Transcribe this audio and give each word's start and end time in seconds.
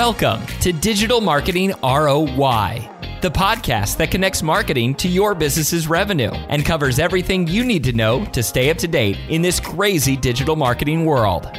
Welcome 0.00 0.46
to 0.62 0.72
Digital 0.72 1.20
Marketing 1.20 1.74
ROI, 1.82 2.88
the 3.20 3.30
podcast 3.30 3.98
that 3.98 4.10
connects 4.10 4.42
marketing 4.42 4.94
to 4.94 5.08
your 5.08 5.34
business's 5.34 5.88
revenue 5.88 6.30
and 6.48 6.64
covers 6.64 6.98
everything 6.98 7.46
you 7.46 7.66
need 7.66 7.84
to 7.84 7.92
know 7.92 8.24
to 8.24 8.42
stay 8.42 8.70
up 8.70 8.78
to 8.78 8.88
date 8.88 9.18
in 9.28 9.42
this 9.42 9.60
crazy 9.60 10.16
digital 10.16 10.56
marketing 10.56 11.04
world. 11.04 11.50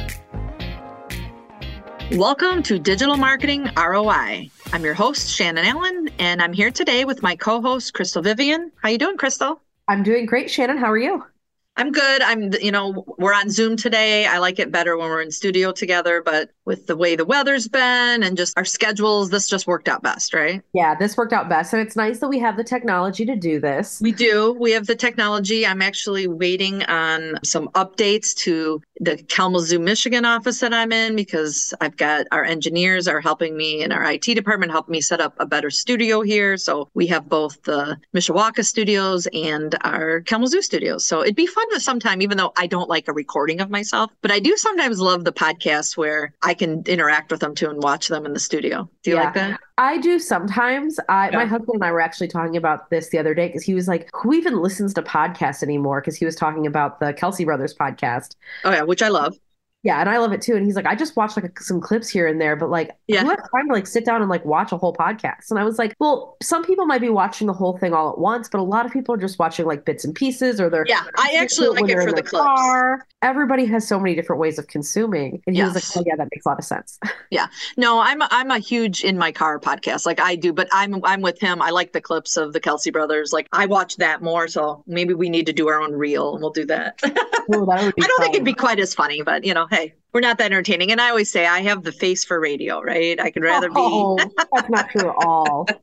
Welcome 2.10 2.64
to 2.64 2.80
Digital 2.80 3.16
Marketing 3.16 3.70
ROI. 3.76 4.50
I'm 4.72 4.84
your 4.84 4.94
host 4.94 5.30
Shannon 5.30 5.64
Allen, 5.64 6.10
and 6.18 6.42
I'm 6.42 6.52
here 6.52 6.72
today 6.72 7.04
with 7.04 7.22
my 7.22 7.36
co-host 7.36 7.94
Krystal 7.94 8.24
Vivian. 8.24 8.72
How 8.82 8.88
you 8.88 8.98
doing, 8.98 9.18
Krystal? 9.18 9.60
I'm 9.86 10.02
doing 10.02 10.26
great, 10.26 10.50
Shannon. 10.50 10.78
How 10.78 10.90
are 10.90 10.98
you? 10.98 11.24
I'm 11.76 11.90
good. 11.90 12.22
I'm, 12.22 12.52
you 12.60 12.70
know, 12.70 13.04
we're 13.18 13.32
on 13.32 13.48
Zoom 13.48 13.76
today. 13.76 14.26
I 14.26 14.38
like 14.38 14.58
it 14.58 14.70
better 14.70 14.96
when 14.96 15.08
we're 15.08 15.22
in 15.22 15.30
studio 15.30 15.72
together, 15.72 16.22
but 16.22 16.50
with 16.66 16.86
the 16.86 16.96
way 16.96 17.16
the 17.16 17.24
weather's 17.24 17.66
been 17.66 18.22
and 18.22 18.36
just 18.36 18.56
our 18.58 18.64
schedules, 18.64 19.30
this 19.30 19.48
just 19.48 19.66
worked 19.66 19.88
out 19.88 20.02
best, 20.02 20.34
right? 20.34 20.62
Yeah, 20.74 20.94
this 20.94 21.16
worked 21.16 21.32
out 21.32 21.48
best. 21.48 21.72
And 21.72 21.80
it's 21.80 21.96
nice 21.96 22.20
that 22.20 22.28
we 22.28 22.38
have 22.40 22.58
the 22.58 22.64
technology 22.64 23.24
to 23.24 23.36
do 23.36 23.58
this. 23.58 24.00
We 24.02 24.12
do. 24.12 24.54
We 24.60 24.72
have 24.72 24.86
the 24.86 24.94
technology. 24.94 25.66
I'm 25.66 25.80
actually 25.80 26.28
waiting 26.28 26.82
on 26.84 27.38
some 27.42 27.68
updates 27.68 28.34
to 28.36 28.82
the 29.00 29.16
Kalamazoo, 29.16 29.80
Michigan 29.80 30.24
office 30.24 30.60
that 30.60 30.74
I'm 30.74 30.92
in 30.92 31.16
because 31.16 31.74
I've 31.80 31.96
got 31.96 32.26
our 32.30 32.44
engineers 32.44 33.08
are 33.08 33.20
helping 33.20 33.56
me 33.56 33.82
and 33.82 33.92
our 33.92 34.04
IT 34.12 34.22
department 34.22 34.70
helping 34.70 34.92
me 34.92 35.00
set 35.00 35.20
up 35.20 35.34
a 35.40 35.46
better 35.46 35.70
studio 35.70 36.20
here. 36.20 36.56
So 36.56 36.88
we 36.94 37.06
have 37.08 37.28
both 37.28 37.62
the 37.62 37.98
Mishawaka 38.14 38.64
studios 38.64 39.26
and 39.32 39.74
our 39.82 40.20
Kalamazoo 40.20 40.62
studios. 40.62 41.04
So 41.06 41.22
it'd 41.22 41.34
be 41.34 41.46
fun 41.46 41.66
with 41.72 41.82
sometime, 41.82 42.22
even 42.22 42.38
though 42.38 42.52
I 42.56 42.66
don't 42.66 42.88
like 42.88 43.08
a 43.08 43.12
recording 43.12 43.60
of 43.60 43.70
myself, 43.70 44.10
but 44.20 44.30
I 44.30 44.38
do 44.38 44.56
sometimes 44.56 45.00
love 45.00 45.24
the 45.24 45.32
podcasts 45.32 45.96
where 45.96 46.34
I 46.42 46.54
can 46.54 46.82
interact 46.86 47.30
with 47.30 47.40
them 47.40 47.54
too 47.54 47.70
and 47.70 47.82
watch 47.82 48.08
them 48.08 48.24
in 48.26 48.32
the 48.32 48.40
studio. 48.40 48.88
Do 49.02 49.10
you 49.10 49.16
yeah. 49.16 49.24
like 49.24 49.34
that? 49.34 49.60
I 49.78 49.98
do 49.98 50.18
sometimes. 50.18 51.00
I 51.08 51.30
yeah. 51.30 51.38
my 51.38 51.44
husband 51.44 51.74
and 51.74 51.84
I 51.84 51.92
were 51.92 52.00
actually 52.00 52.28
talking 52.28 52.56
about 52.56 52.90
this 52.90 53.08
the 53.08 53.18
other 53.18 53.34
day 53.34 53.48
because 53.48 53.62
he 53.62 53.74
was 53.74 53.88
like, 53.88 54.08
"Who 54.14 54.32
even 54.34 54.60
listens 54.60 54.94
to 54.94 55.02
podcasts 55.02 55.62
anymore?" 55.62 56.00
Because 56.00 56.16
he 56.16 56.24
was 56.24 56.36
talking 56.36 56.66
about 56.66 57.00
the 57.00 57.12
Kelce 57.14 57.44
Brothers 57.44 57.74
podcast. 57.74 58.36
Oh 58.64 58.70
yeah, 58.70 58.82
which 58.82 59.02
I 59.02 59.08
love. 59.08 59.36
Yeah, 59.84 60.00
and 60.00 60.08
I 60.08 60.18
love 60.18 60.32
it 60.32 60.40
too. 60.40 60.54
And 60.54 60.64
he's 60.64 60.76
like, 60.76 60.86
I 60.86 60.94
just 60.94 61.16
watched 61.16 61.36
like 61.36 61.58
some 61.58 61.80
clips 61.80 62.08
here 62.08 62.28
and 62.28 62.40
there, 62.40 62.54
but 62.54 62.70
like, 62.70 62.92
yeah, 63.08 63.22
who 63.22 63.30
has 63.30 63.38
time 63.38 63.66
to 63.66 63.72
like 63.72 63.88
sit 63.88 64.04
down 64.04 64.20
and 64.20 64.30
like 64.30 64.44
watch 64.44 64.70
a 64.70 64.76
whole 64.76 64.94
podcast? 64.94 65.50
And 65.50 65.58
I 65.58 65.64
was 65.64 65.76
like, 65.76 65.96
well, 65.98 66.36
some 66.40 66.64
people 66.64 66.86
might 66.86 67.00
be 67.00 67.08
watching 67.08 67.48
the 67.48 67.52
whole 67.52 67.76
thing 67.76 67.92
all 67.92 68.10
at 68.10 68.18
once, 68.18 68.48
but 68.48 68.60
a 68.60 68.62
lot 68.62 68.86
of 68.86 68.92
people 68.92 69.12
are 69.12 69.18
just 69.18 69.40
watching 69.40 69.66
like 69.66 69.84
bits 69.84 70.04
and 70.04 70.14
pieces, 70.14 70.60
or 70.60 70.70
they're 70.70 70.84
yeah. 70.86 71.02
I 71.16 71.36
actually 71.36 71.68
like 71.68 71.90
it 71.90 72.00
for 72.00 72.12
the 72.12 72.22
clips. 72.22 72.44
Car. 72.44 73.06
Everybody 73.22 73.64
has 73.66 73.86
so 73.86 73.98
many 73.98 74.14
different 74.14 74.40
ways 74.40 74.56
of 74.56 74.68
consuming, 74.68 75.42
and 75.48 75.56
he 75.56 75.62
yes. 75.62 75.74
was 75.74 75.96
like, 75.96 76.00
oh 76.00 76.04
yeah, 76.06 76.16
that 76.16 76.28
makes 76.32 76.46
a 76.46 76.48
lot 76.48 76.58
of 76.60 76.64
sense. 76.64 77.00
yeah, 77.30 77.48
no, 77.76 77.98
I'm 77.98 78.22
a, 78.22 78.28
I'm 78.30 78.52
a 78.52 78.60
huge 78.60 79.02
in 79.02 79.18
my 79.18 79.32
car 79.32 79.58
podcast, 79.58 80.06
like 80.06 80.20
I 80.20 80.36
do, 80.36 80.52
but 80.52 80.68
I'm 80.70 81.04
I'm 81.04 81.22
with 81.22 81.40
him. 81.40 81.60
I 81.60 81.70
like 81.70 81.92
the 81.92 82.00
clips 82.00 82.36
of 82.36 82.52
the 82.52 82.60
Kelce 82.60 82.92
brothers. 82.92 83.32
Like 83.32 83.48
I 83.52 83.66
watch 83.66 83.96
that 83.96 84.22
more, 84.22 84.46
so 84.46 84.84
maybe 84.86 85.12
we 85.12 85.28
need 85.28 85.46
to 85.46 85.52
do 85.52 85.66
our 85.66 85.80
own 85.80 85.92
reel, 85.92 86.34
and 86.34 86.40
we'll 86.40 86.52
do 86.52 86.66
that. 86.66 87.00
Ooh, 87.04 87.66
that 87.66 87.78
I 87.78 87.90
don't 87.90 87.98
fun. 87.98 88.10
think 88.20 88.34
it'd 88.34 88.44
be 88.44 88.54
quite 88.54 88.78
as 88.78 88.94
funny, 88.94 89.22
but 89.22 89.44
you 89.44 89.54
know, 89.54 89.66
hey, 89.72 89.94
we're 90.12 90.20
not 90.20 90.38
that 90.38 90.52
entertaining. 90.52 90.92
And 90.92 91.00
I 91.00 91.08
always 91.08 91.30
say 91.30 91.46
I 91.46 91.60
have 91.62 91.82
the 91.82 91.92
face 91.92 92.24
for 92.24 92.38
radio, 92.38 92.82
right? 92.82 93.18
I 93.18 93.30
could 93.30 93.42
rather 93.42 93.70
oh, 93.74 94.16
be. 94.16 94.24
that's 94.52 94.70
not 94.70 94.90
true 94.90 95.08
at 95.08 95.16
all. 95.26 95.66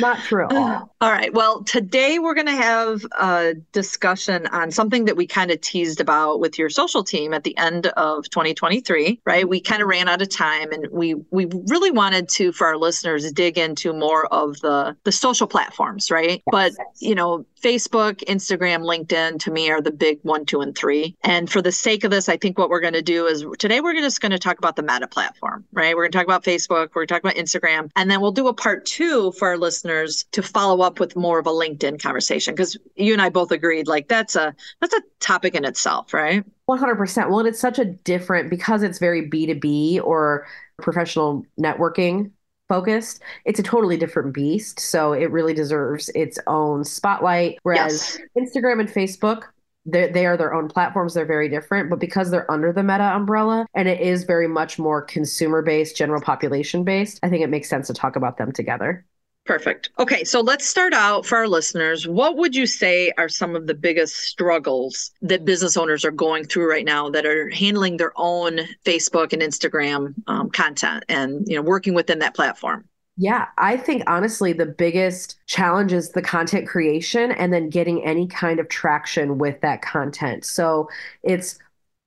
Not 0.00 0.18
true 0.20 0.46
all. 0.50 0.90
Right. 1.00 1.32
Well, 1.34 1.62
today 1.64 2.18
we're 2.18 2.34
going 2.34 2.46
to 2.46 2.52
have 2.52 3.04
a 3.18 3.54
discussion 3.72 4.46
on 4.48 4.70
something 4.70 5.04
that 5.04 5.16
we 5.16 5.26
kind 5.26 5.50
of 5.50 5.60
teased 5.60 6.00
about 6.00 6.40
with 6.40 6.58
your 6.58 6.70
social 6.70 7.04
team 7.04 7.34
at 7.34 7.44
the 7.44 7.56
end 7.58 7.88
of 7.88 8.28
2023, 8.30 9.20
right? 9.26 9.48
We 9.48 9.60
kind 9.60 9.82
of 9.82 9.88
ran 9.88 10.08
out 10.08 10.22
of 10.22 10.30
time 10.30 10.72
and 10.72 10.88
we 10.90 11.14
we 11.30 11.46
really 11.68 11.90
wanted 11.90 12.28
to 12.30 12.52
for 12.52 12.66
our 12.66 12.76
listeners 12.76 13.30
dig 13.32 13.58
into 13.58 13.92
more 13.92 14.26
of 14.32 14.60
the 14.60 14.96
the 15.04 15.12
social 15.12 15.46
platforms, 15.46 16.10
right? 16.10 16.42
Yes. 16.52 16.52
But, 16.52 16.72
you 17.00 17.14
know, 17.14 17.44
Facebook, 17.62 18.22
Instagram, 18.24 18.82
LinkedIn 18.82 19.38
to 19.40 19.50
me 19.50 19.70
are 19.70 19.80
the 19.80 19.90
big 19.90 20.20
1, 20.22 20.44
2 20.46 20.60
and 20.60 20.76
3. 20.76 21.16
And 21.22 21.50
for 21.50 21.62
the 21.62 21.72
sake 21.72 22.04
of 22.04 22.10
this, 22.10 22.28
I 22.28 22.36
think 22.36 22.58
what 22.58 22.68
we're 22.68 22.80
going 22.80 22.92
to 22.94 23.02
do 23.02 23.26
is 23.26 23.44
today 23.58 23.80
we're 23.80 23.94
just 23.94 24.20
going 24.20 24.32
to 24.32 24.38
talk 24.38 24.58
about 24.58 24.76
the 24.76 24.82
Meta 24.82 25.06
platform, 25.06 25.64
right? 25.72 25.94
We're 25.94 26.02
going 26.02 26.12
to 26.12 26.18
talk 26.18 26.26
about 26.26 26.44
Facebook, 26.44 26.90
we're 26.94 27.06
going 27.06 27.08
to 27.08 27.14
talk 27.14 27.22
about 27.22 27.36
Instagram, 27.36 27.90
and 27.96 28.10
then 28.10 28.20
we'll 28.20 28.32
do 28.32 28.48
a 28.48 28.54
part 28.54 28.84
2 28.84 29.32
for 29.32 29.48
our 29.48 29.56
listeners 29.64 30.24
to 30.32 30.42
follow 30.42 30.82
up 30.82 31.00
with 31.00 31.16
more 31.16 31.38
of 31.38 31.46
a 31.46 31.50
LinkedIn 31.50 32.00
conversation 32.00 32.54
because 32.54 32.76
you 32.94 33.12
and 33.12 33.22
I 33.22 33.28
both 33.28 33.50
agreed 33.50 33.88
like 33.88 34.08
that's 34.08 34.36
a 34.36 34.54
that's 34.80 34.94
a 34.94 35.02
topic 35.20 35.54
in 35.54 35.64
itself, 35.64 36.14
right? 36.14 36.44
100%. 36.68 37.30
Well, 37.30 37.44
it's 37.46 37.60
such 37.60 37.78
a 37.78 37.84
different 37.84 38.50
because 38.50 38.82
it's 38.82 38.98
very 38.98 39.28
B2B 39.28 40.02
or 40.02 40.46
professional 40.80 41.44
networking 41.58 42.30
focused, 42.68 43.20
it's 43.44 43.60
a 43.60 43.62
totally 43.62 43.96
different 43.96 44.34
beast. 44.34 44.80
So 44.80 45.12
it 45.12 45.30
really 45.30 45.54
deserves 45.54 46.08
its 46.14 46.38
own 46.46 46.84
spotlight. 46.84 47.58
Whereas 47.62 48.18
yes. 48.36 48.54
Instagram 48.54 48.80
and 48.80 48.88
Facebook, 48.88 49.44
they 49.86 50.24
are 50.24 50.36
their 50.36 50.54
own 50.54 50.68
platforms. 50.68 51.12
They're 51.12 51.26
very 51.26 51.48
different, 51.48 51.90
but 51.90 51.98
because 51.98 52.30
they're 52.30 52.50
under 52.50 52.72
the 52.72 52.82
Meta 52.82 53.14
umbrella 53.14 53.66
and 53.74 53.86
it 53.86 54.00
is 54.00 54.24
very 54.24 54.48
much 54.48 54.78
more 54.78 55.02
consumer 55.02 55.60
based, 55.60 55.94
general 55.94 56.22
population 56.22 56.84
based, 56.84 57.20
I 57.22 57.28
think 57.28 57.42
it 57.42 57.50
makes 57.50 57.68
sense 57.68 57.88
to 57.88 57.94
talk 57.94 58.16
about 58.16 58.38
them 58.38 58.50
together. 58.52 59.04
Perfect. 59.44 59.90
Okay, 59.98 60.24
so 60.24 60.40
let's 60.40 60.66
start 60.66 60.94
out 60.94 61.26
for 61.26 61.36
our 61.36 61.48
listeners. 61.48 62.08
What 62.08 62.36
would 62.38 62.56
you 62.56 62.66
say 62.66 63.12
are 63.18 63.28
some 63.28 63.54
of 63.54 63.66
the 63.66 63.74
biggest 63.74 64.16
struggles 64.16 65.10
that 65.20 65.44
business 65.44 65.76
owners 65.76 66.02
are 66.02 66.10
going 66.10 66.44
through 66.44 66.70
right 66.70 66.84
now 66.84 67.10
that 67.10 67.26
are 67.26 67.50
handling 67.50 67.98
their 67.98 68.12
own 68.16 68.60
Facebook 68.86 69.34
and 69.34 69.42
Instagram 69.42 70.14
um, 70.28 70.48
content 70.50 71.04
and 71.10 71.46
you 71.46 71.56
know 71.56 71.62
working 71.62 71.92
within 71.92 72.20
that 72.20 72.34
platform? 72.34 72.88
Yeah, 73.16 73.46
I 73.58 73.76
think 73.76 74.02
honestly, 74.06 74.54
the 74.54 74.66
biggest 74.66 75.36
challenge 75.46 75.92
is 75.92 76.10
the 76.10 76.22
content 76.22 76.66
creation 76.66 77.30
and 77.30 77.52
then 77.52 77.68
getting 77.68 78.02
any 78.02 78.26
kind 78.26 78.58
of 78.58 78.68
traction 78.68 79.38
with 79.38 79.60
that 79.60 79.82
content. 79.82 80.44
So 80.44 80.88
it's 81.22 81.58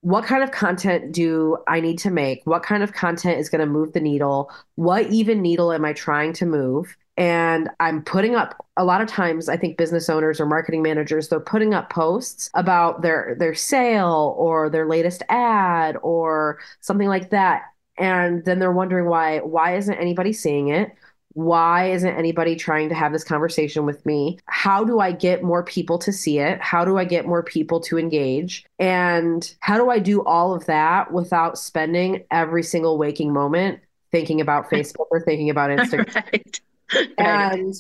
what 0.02 0.26
kind 0.26 0.44
of 0.44 0.52
content 0.52 1.12
do 1.14 1.58
I 1.68 1.80
need 1.80 2.00
to 2.00 2.10
make? 2.10 2.42
What 2.46 2.64
kind 2.64 2.84
of 2.84 2.94
content 2.94 3.40
is 3.40 3.50
going 3.50 3.60
to 3.60 3.72
move 3.72 3.94
the 3.94 4.00
needle? 4.02 4.52
What 4.76 5.08
even 5.08 5.42
needle 5.42 5.72
am 5.72 5.86
I 5.86 5.94
trying 5.94 6.34
to 6.34 6.46
move? 6.46 6.96
And 7.18 7.70
I'm 7.80 8.04
putting 8.04 8.36
up 8.36 8.64
a 8.78 8.86
lot 8.86 9.02
of 9.02 9.08
times 9.08 9.50
I 9.50 9.58
think 9.58 9.78
business 9.78 10.08
owners 10.08 10.40
or 10.40 10.46
marketing 10.46 10.84
managers 10.84 11.30
they're 11.30 11.40
putting 11.40 11.74
up 11.74 11.90
posts 11.90 12.50
about 12.54 13.02
their 13.02 13.36
their 13.40 13.56
sale 13.56 14.36
or 14.38 14.70
their 14.70 14.88
latest 14.88 15.24
ad 15.30 15.98
or 16.04 16.60
something 16.82 17.08
like 17.08 17.32
that. 17.32 17.64
And 17.98 18.46
then 18.46 18.60
they're 18.60 18.72
wondering 18.72 19.08
why 19.08 19.40
why 19.40 19.76
isn't 19.76 19.96
anybody 19.96 20.32
seeing 20.32 20.68
it? 20.70 20.92
Why 21.34 21.92
isn't 21.92 22.16
anybody 22.16 22.56
trying 22.56 22.90
to 22.90 22.96
have 22.96 23.12
this 23.14 23.24
conversation 23.24 23.86
with 23.86 24.06
me? 24.06 24.38
How 24.46 24.84
do 24.84 25.00
i 25.00 25.12
get 25.12 25.44
more 25.44 25.64
people 25.64 25.98
to 26.00 26.12
see 26.12 26.38
it? 26.40 26.62
How 26.62 26.86
do 26.86 26.98
i 26.98 27.04
get 27.04 27.26
more 27.26 27.42
people 27.44 27.80
to 27.82 27.98
engage? 27.98 28.64
And 28.78 29.56
how 29.60 29.78
do 29.78 29.90
i 29.90 29.98
do 30.00 30.24
all 30.24 30.54
of 30.54 30.66
that 30.68 31.12
without 31.12 31.58
spending 31.58 32.26
every 32.30 32.64
single 32.64 32.98
waking 33.00 33.34
moment 33.34 33.80
thinking 34.12 34.40
about 34.40 34.70
facebook 34.72 35.08
or 35.10 35.20
thinking 35.22 35.50
about 35.50 35.72
instagram? 35.72 36.16
right 36.16 36.62
and 37.18 37.74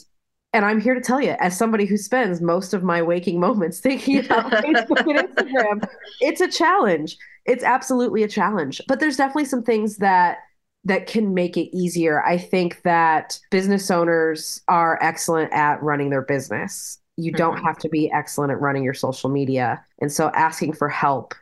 and 0.53 0.65
I'm 0.65 0.79
here 0.79 0.95
to 0.95 1.01
tell 1.01 1.21
you, 1.21 1.35
as 1.39 1.57
somebody 1.57 1.85
who 1.85 1.97
spends 1.97 2.41
most 2.41 2.73
of 2.73 2.81
my 2.81 3.01
waking 3.01 3.39
moments 3.39 3.79
thinking 3.81 4.25
about 4.25 4.51
Facebook 4.51 5.05
and 5.05 5.29
Instagram, 5.29 5.87
it's 6.21 6.41
a 6.41 6.49
challenge. 6.49 7.17
It's 7.45 7.63
absolutely 7.63 8.23
a 8.23 8.27
challenge. 8.27 8.81
But 8.87 8.99
there's 8.99 9.17
definitely 9.17 9.45
some 9.45 9.63
things 9.63 9.97
that 9.97 10.39
that 10.83 11.05
can 11.05 11.33
make 11.33 11.57
it 11.57 11.75
easier. 11.75 12.23
I 12.23 12.37
think 12.37 12.81
that 12.83 13.39
business 13.51 13.91
owners 13.91 14.61
are 14.67 14.97
excellent 15.01 15.51
at 15.51 15.83
running 15.83 16.09
their 16.09 16.21
business. 16.21 16.99
You 17.17 17.31
don't 17.33 17.57
mm-hmm. 17.57 17.65
have 17.65 17.77
to 17.79 17.89
be 17.89 18.09
excellent 18.11 18.51
at 18.51 18.61
running 18.61 18.83
your 18.83 18.93
social 18.93 19.29
media. 19.29 19.83
And 19.99 20.11
so 20.11 20.29
asking 20.29 20.73
for 20.73 20.87
help 20.87 21.33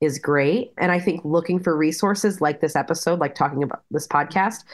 is 0.00 0.18
great. 0.18 0.72
And 0.78 0.90
I 0.90 1.00
think 1.00 1.24
looking 1.24 1.60
for 1.60 1.76
resources 1.76 2.40
like 2.40 2.60
this 2.60 2.76
episode, 2.76 3.18
like 3.18 3.34
talking 3.34 3.62
about 3.62 3.82
this 3.90 4.06
podcast, 4.06 4.64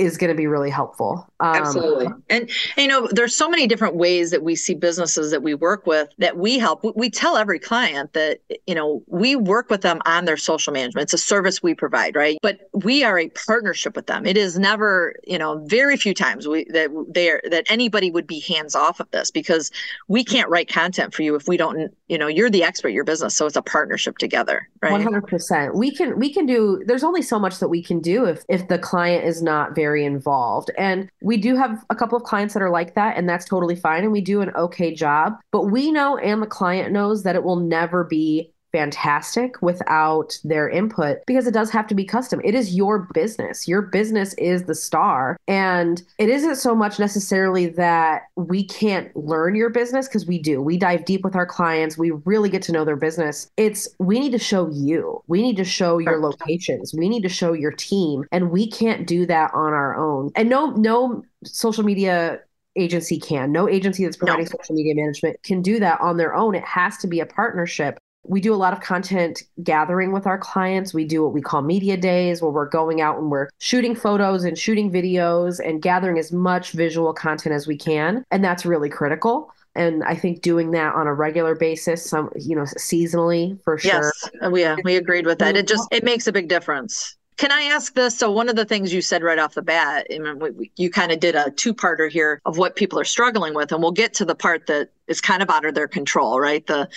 is 0.00 0.16
going 0.16 0.28
to 0.28 0.34
be 0.34 0.46
really 0.46 0.70
helpful. 0.70 1.26
Um, 1.40 1.56
Absolutely. 1.56 2.06
And, 2.30 2.50
you 2.76 2.88
know, 2.88 3.06
there's 3.10 3.36
so 3.36 3.48
many 3.48 3.66
different 3.66 3.96
ways 3.96 4.30
that 4.30 4.42
we 4.42 4.56
see 4.56 4.74
businesses 4.74 5.30
that 5.30 5.42
we 5.42 5.54
work 5.54 5.86
with 5.86 6.08
that 6.18 6.38
we 6.38 6.58
help. 6.58 6.82
We 6.96 7.10
tell 7.10 7.36
every 7.36 7.58
client 7.58 8.14
that, 8.14 8.40
you 8.66 8.74
know, 8.74 9.02
we 9.06 9.36
work 9.36 9.68
with 9.68 9.82
them 9.82 10.00
on 10.06 10.24
their 10.24 10.38
social 10.38 10.72
management. 10.72 11.04
It's 11.04 11.12
a 11.12 11.18
service 11.18 11.62
we 11.62 11.74
provide, 11.74 12.16
right? 12.16 12.38
But 12.40 12.70
we 12.72 13.04
are 13.04 13.18
a 13.18 13.28
partnership 13.28 13.94
with 13.94 14.06
them. 14.06 14.24
It 14.24 14.38
is 14.38 14.58
never, 14.58 15.14
you 15.24 15.38
know, 15.38 15.62
very 15.66 15.98
few 15.98 16.14
times 16.14 16.48
we 16.48 16.64
that 16.70 16.90
they 17.08 17.28
are 17.28 17.42
that 17.50 17.66
anybody 17.68 18.10
would 18.10 18.26
be 18.26 18.40
hands 18.40 18.74
off 18.74 19.00
of 19.00 19.10
this 19.10 19.30
because 19.30 19.70
we 20.08 20.24
can't 20.24 20.48
write 20.48 20.68
content 20.68 21.12
for 21.12 21.22
you 21.22 21.34
if 21.34 21.46
we 21.46 21.58
don't, 21.58 21.92
you 22.08 22.16
know, 22.16 22.26
you're 22.26 22.50
the 22.50 22.64
expert 22.64 22.88
your 22.88 23.04
business. 23.04 23.36
So 23.36 23.44
it's 23.44 23.56
a 23.56 23.62
partnership 23.62 24.16
together, 24.16 24.66
right? 24.80 25.06
100%. 25.06 25.74
We 25.74 25.90
can 25.90 26.18
we 26.18 26.32
can 26.32 26.46
do 26.46 26.82
there's 26.86 27.04
only 27.04 27.22
so 27.22 27.38
much 27.38 27.58
that 27.58 27.68
we 27.68 27.82
can 27.82 28.00
do 28.00 28.24
if 28.24 28.44
if 28.48 28.68
the 28.68 28.78
client 28.78 29.24
is 29.24 29.42
not 29.42 29.74
very 29.74 29.89
very 29.90 30.04
involved. 30.04 30.70
And 30.78 31.10
we 31.20 31.36
do 31.36 31.56
have 31.56 31.84
a 31.90 31.96
couple 31.96 32.16
of 32.16 32.22
clients 32.22 32.54
that 32.54 32.62
are 32.62 32.70
like 32.70 32.94
that, 32.94 33.16
and 33.16 33.28
that's 33.28 33.44
totally 33.44 33.74
fine. 33.74 34.04
And 34.04 34.12
we 34.12 34.20
do 34.20 34.40
an 34.40 34.52
okay 34.54 34.94
job. 34.94 35.34
But 35.50 35.64
we 35.64 35.90
know, 35.90 36.16
and 36.16 36.40
the 36.40 36.46
client 36.46 36.92
knows, 36.92 37.24
that 37.24 37.34
it 37.34 37.42
will 37.42 37.56
never 37.56 38.04
be 38.04 38.52
fantastic 38.72 39.60
without 39.62 40.38
their 40.44 40.68
input 40.68 41.18
because 41.26 41.46
it 41.46 41.54
does 41.54 41.70
have 41.70 41.86
to 41.88 41.94
be 41.94 42.04
custom. 42.04 42.40
It 42.44 42.54
is 42.54 42.74
your 42.74 43.08
business. 43.12 43.68
Your 43.68 43.82
business 43.82 44.34
is 44.34 44.64
the 44.64 44.74
star. 44.74 45.36
And 45.48 46.02
it 46.18 46.28
isn't 46.28 46.56
so 46.56 46.74
much 46.74 46.98
necessarily 46.98 47.66
that 47.66 48.22
we 48.36 48.64
can't 48.64 49.14
learn 49.16 49.54
your 49.54 49.70
business 49.70 50.08
because 50.08 50.26
we 50.26 50.38
do. 50.38 50.62
We 50.62 50.76
dive 50.76 51.04
deep 51.04 51.24
with 51.24 51.36
our 51.36 51.46
clients. 51.46 51.98
We 51.98 52.10
really 52.10 52.48
get 52.48 52.62
to 52.62 52.72
know 52.72 52.84
their 52.84 52.96
business. 52.96 53.50
It's 53.56 53.88
we 53.98 54.20
need 54.20 54.32
to 54.32 54.38
show 54.38 54.70
you. 54.70 55.22
We 55.26 55.42
need 55.42 55.56
to 55.56 55.64
show 55.64 55.98
your 55.98 56.18
locations. 56.20 56.94
We 56.94 57.08
need 57.08 57.22
to 57.22 57.28
show 57.28 57.52
your 57.52 57.72
team. 57.72 58.24
And 58.32 58.50
we 58.50 58.70
can't 58.70 59.06
do 59.06 59.26
that 59.26 59.52
on 59.54 59.72
our 59.72 59.96
own. 59.96 60.30
And 60.34 60.48
no, 60.48 60.70
no 60.70 61.22
social 61.44 61.84
media 61.84 62.40
agency 62.76 63.18
can. 63.18 63.52
No 63.52 63.68
agency 63.68 64.04
that's 64.04 64.16
providing 64.16 64.44
no. 64.44 64.58
social 64.58 64.74
media 64.74 64.94
management 64.94 65.42
can 65.42 65.62
do 65.62 65.78
that 65.80 66.00
on 66.00 66.16
their 66.16 66.34
own. 66.34 66.54
It 66.54 66.64
has 66.64 66.96
to 66.98 67.06
be 67.06 67.20
a 67.20 67.26
partnership. 67.26 67.98
We 68.22 68.40
do 68.40 68.54
a 68.54 68.56
lot 68.56 68.72
of 68.72 68.80
content 68.80 69.42
gathering 69.62 70.12
with 70.12 70.26
our 70.26 70.38
clients. 70.38 70.92
We 70.92 71.04
do 71.04 71.22
what 71.22 71.32
we 71.32 71.40
call 71.40 71.62
media 71.62 71.96
days, 71.96 72.42
where 72.42 72.50
we're 72.50 72.68
going 72.68 73.00
out 73.00 73.18
and 73.18 73.30
we're 73.30 73.48
shooting 73.58 73.94
photos 73.94 74.44
and 74.44 74.58
shooting 74.58 74.90
videos 74.90 75.58
and 75.66 75.80
gathering 75.80 76.18
as 76.18 76.30
much 76.30 76.72
visual 76.72 77.12
content 77.14 77.54
as 77.54 77.66
we 77.66 77.76
can. 77.76 78.24
And 78.30 78.44
that's 78.44 78.66
really 78.66 78.88
critical 78.88 79.52
and 79.74 80.02
I 80.04 80.16
think 80.16 80.42
doing 80.42 80.72
that 80.72 80.94
on 80.94 81.06
a 81.06 81.14
regular 81.14 81.54
basis, 81.54 82.04
some 82.04 82.30
you 82.36 82.56
know, 82.56 82.62
seasonally 82.62 83.62
for 83.62 83.78
sure. 83.78 84.12
Yes, 84.34 84.50
we 84.50 84.64
uh, 84.64 84.76
we 84.84 84.96
agreed 84.96 85.26
with 85.26 85.38
that. 85.38 85.56
It 85.56 85.68
just 85.68 85.86
it 85.92 86.02
makes 86.02 86.26
a 86.26 86.32
big 86.32 86.48
difference. 86.48 87.16
Can 87.36 87.52
I 87.52 87.62
ask 87.62 87.94
this? 87.94 88.18
So, 88.18 88.30
one 88.30 88.50
of 88.50 88.56
the 88.56 88.66
things 88.66 88.92
you 88.92 89.00
said 89.00 89.22
right 89.22 89.38
off 89.38 89.54
the 89.54 89.62
bat, 89.62 90.06
I 90.12 90.18
mean, 90.18 90.70
you 90.76 90.90
kind 90.90 91.12
of 91.12 91.20
did 91.20 91.34
a 91.34 91.50
two 91.52 91.72
parter 91.72 92.10
here 92.10 92.40
of 92.44 92.58
what 92.58 92.76
people 92.76 92.98
are 92.98 93.04
struggling 93.04 93.54
with. 93.54 93.72
And 93.72 93.82
we'll 93.82 93.92
get 93.92 94.12
to 94.14 94.24
the 94.24 94.34
part 94.34 94.66
that 94.66 94.90
is 95.06 95.20
kind 95.20 95.42
of 95.42 95.48
out 95.48 95.64
of 95.64 95.74
their 95.74 95.88
control, 95.88 96.38
right? 96.38 96.66
The 96.66 96.88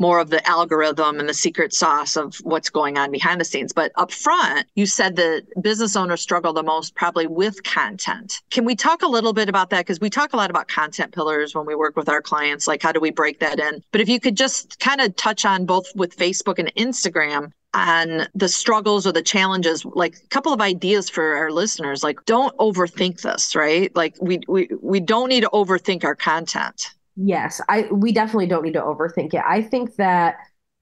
more 0.00 0.18
of 0.18 0.30
the 0.30 0.46
algorithm 0.48 1.20
and 1.20 1.28
the 1.28 1.34
secret 1.34 1.72
sauce 1.72 2.16
of 2.16 2.36
what's 2.38 2.70
going 2.70 2.98
on 2.98 3.12
behind 3.12 3.40
the 3.40 3.44
scenes. 3.44 3.72
But 3.72 3.92
up 3.96 4.10
front, 4.10 4.66
you 4.74 4.86
said 4.86 5.14
that 5.16 5.44
business 5.60 5.94
owners 5.94 6.22
struggle 6.22 6.52
the 6.52 6.62
most 6.62 6.94
probably 6.96 7.26
with 7.26 7.62
content. 7.62 8.40
Can 8.50 8.64
we 8.64 8.74
talk 8.74 9.02
a 9.02 9.06
little 9.06 9.32
bit 9.32 9.48
about 9.48 9.70
that? 9.70 9.80
Because 9.80 10.00
we 10.00 10.10
talk 10.10 10.32
a 10.32 10.36
lot 10.36 10.50
about 10.50 10.66
content 10.68 11.14
pillars 11.14 11.54
when 11.54 11.66
we 11.66 11.74
work 11.74 11.96
with 11.96 12.08
our 12.08 12.22
clients, 12.22 12.66
like 12.66 12.82
how 12.82 12.92
do 12.92 12.98
we 13.00 13.10
break 13.10 13.38
that 13.40 13.60
in? 13.60 13.84
But 13.92 14.00
if 14.00 14.08
you 14.08 14.18
could 14.18 14.36
just 14.36 14.80
kind 14.80 15.00
of 15.00 15.14
touch 15.16 15.44
on 15.44 15.66
both 15.66 15.86
with 15.94 16.16
Facebook 16.16 16.58
and 16.58 16.74
Instagram, 16.74 17.52
on 17.72 18.26
the 18.34 18.48
struggles 18.48 19.06
or 19.06 19.12
the 19.12 19.22
challenges 19.22 19.84
like 19.84 20.16
a 20.16 20.26
couple 20.28 20.52
of 20.52 20.60
ideas 20.60 21.08
for 21.08 21.36
our 21.36 21.52
listeners 21.52 22.02
like 22.02 22.18
don't 22.24 22.56
overthink 22.56 23.20
this 23.20 23.54
right 23.54 23.94
like 23.94 24.16
we 24.20 24.40
we, 24.48 24.68
we 24.82 24.98
don't 24.98 25.28
need 25.28 25.42
to 25.42 25.50
overthink 25.50 26.02
our 26.02 26.16
content 26.16 26.94
yes 27.16 27.60
i 27.68 27.82
we 27.90 28.12
definitely 28.12 28.46
don't 28.46 28.64
need 28.64 28.72
to 28.72 28.80
overthink 28.80 29.34
it 29.34 29.42
i 29.46 29.62
think 29.62 29.96
that 29.96 30.36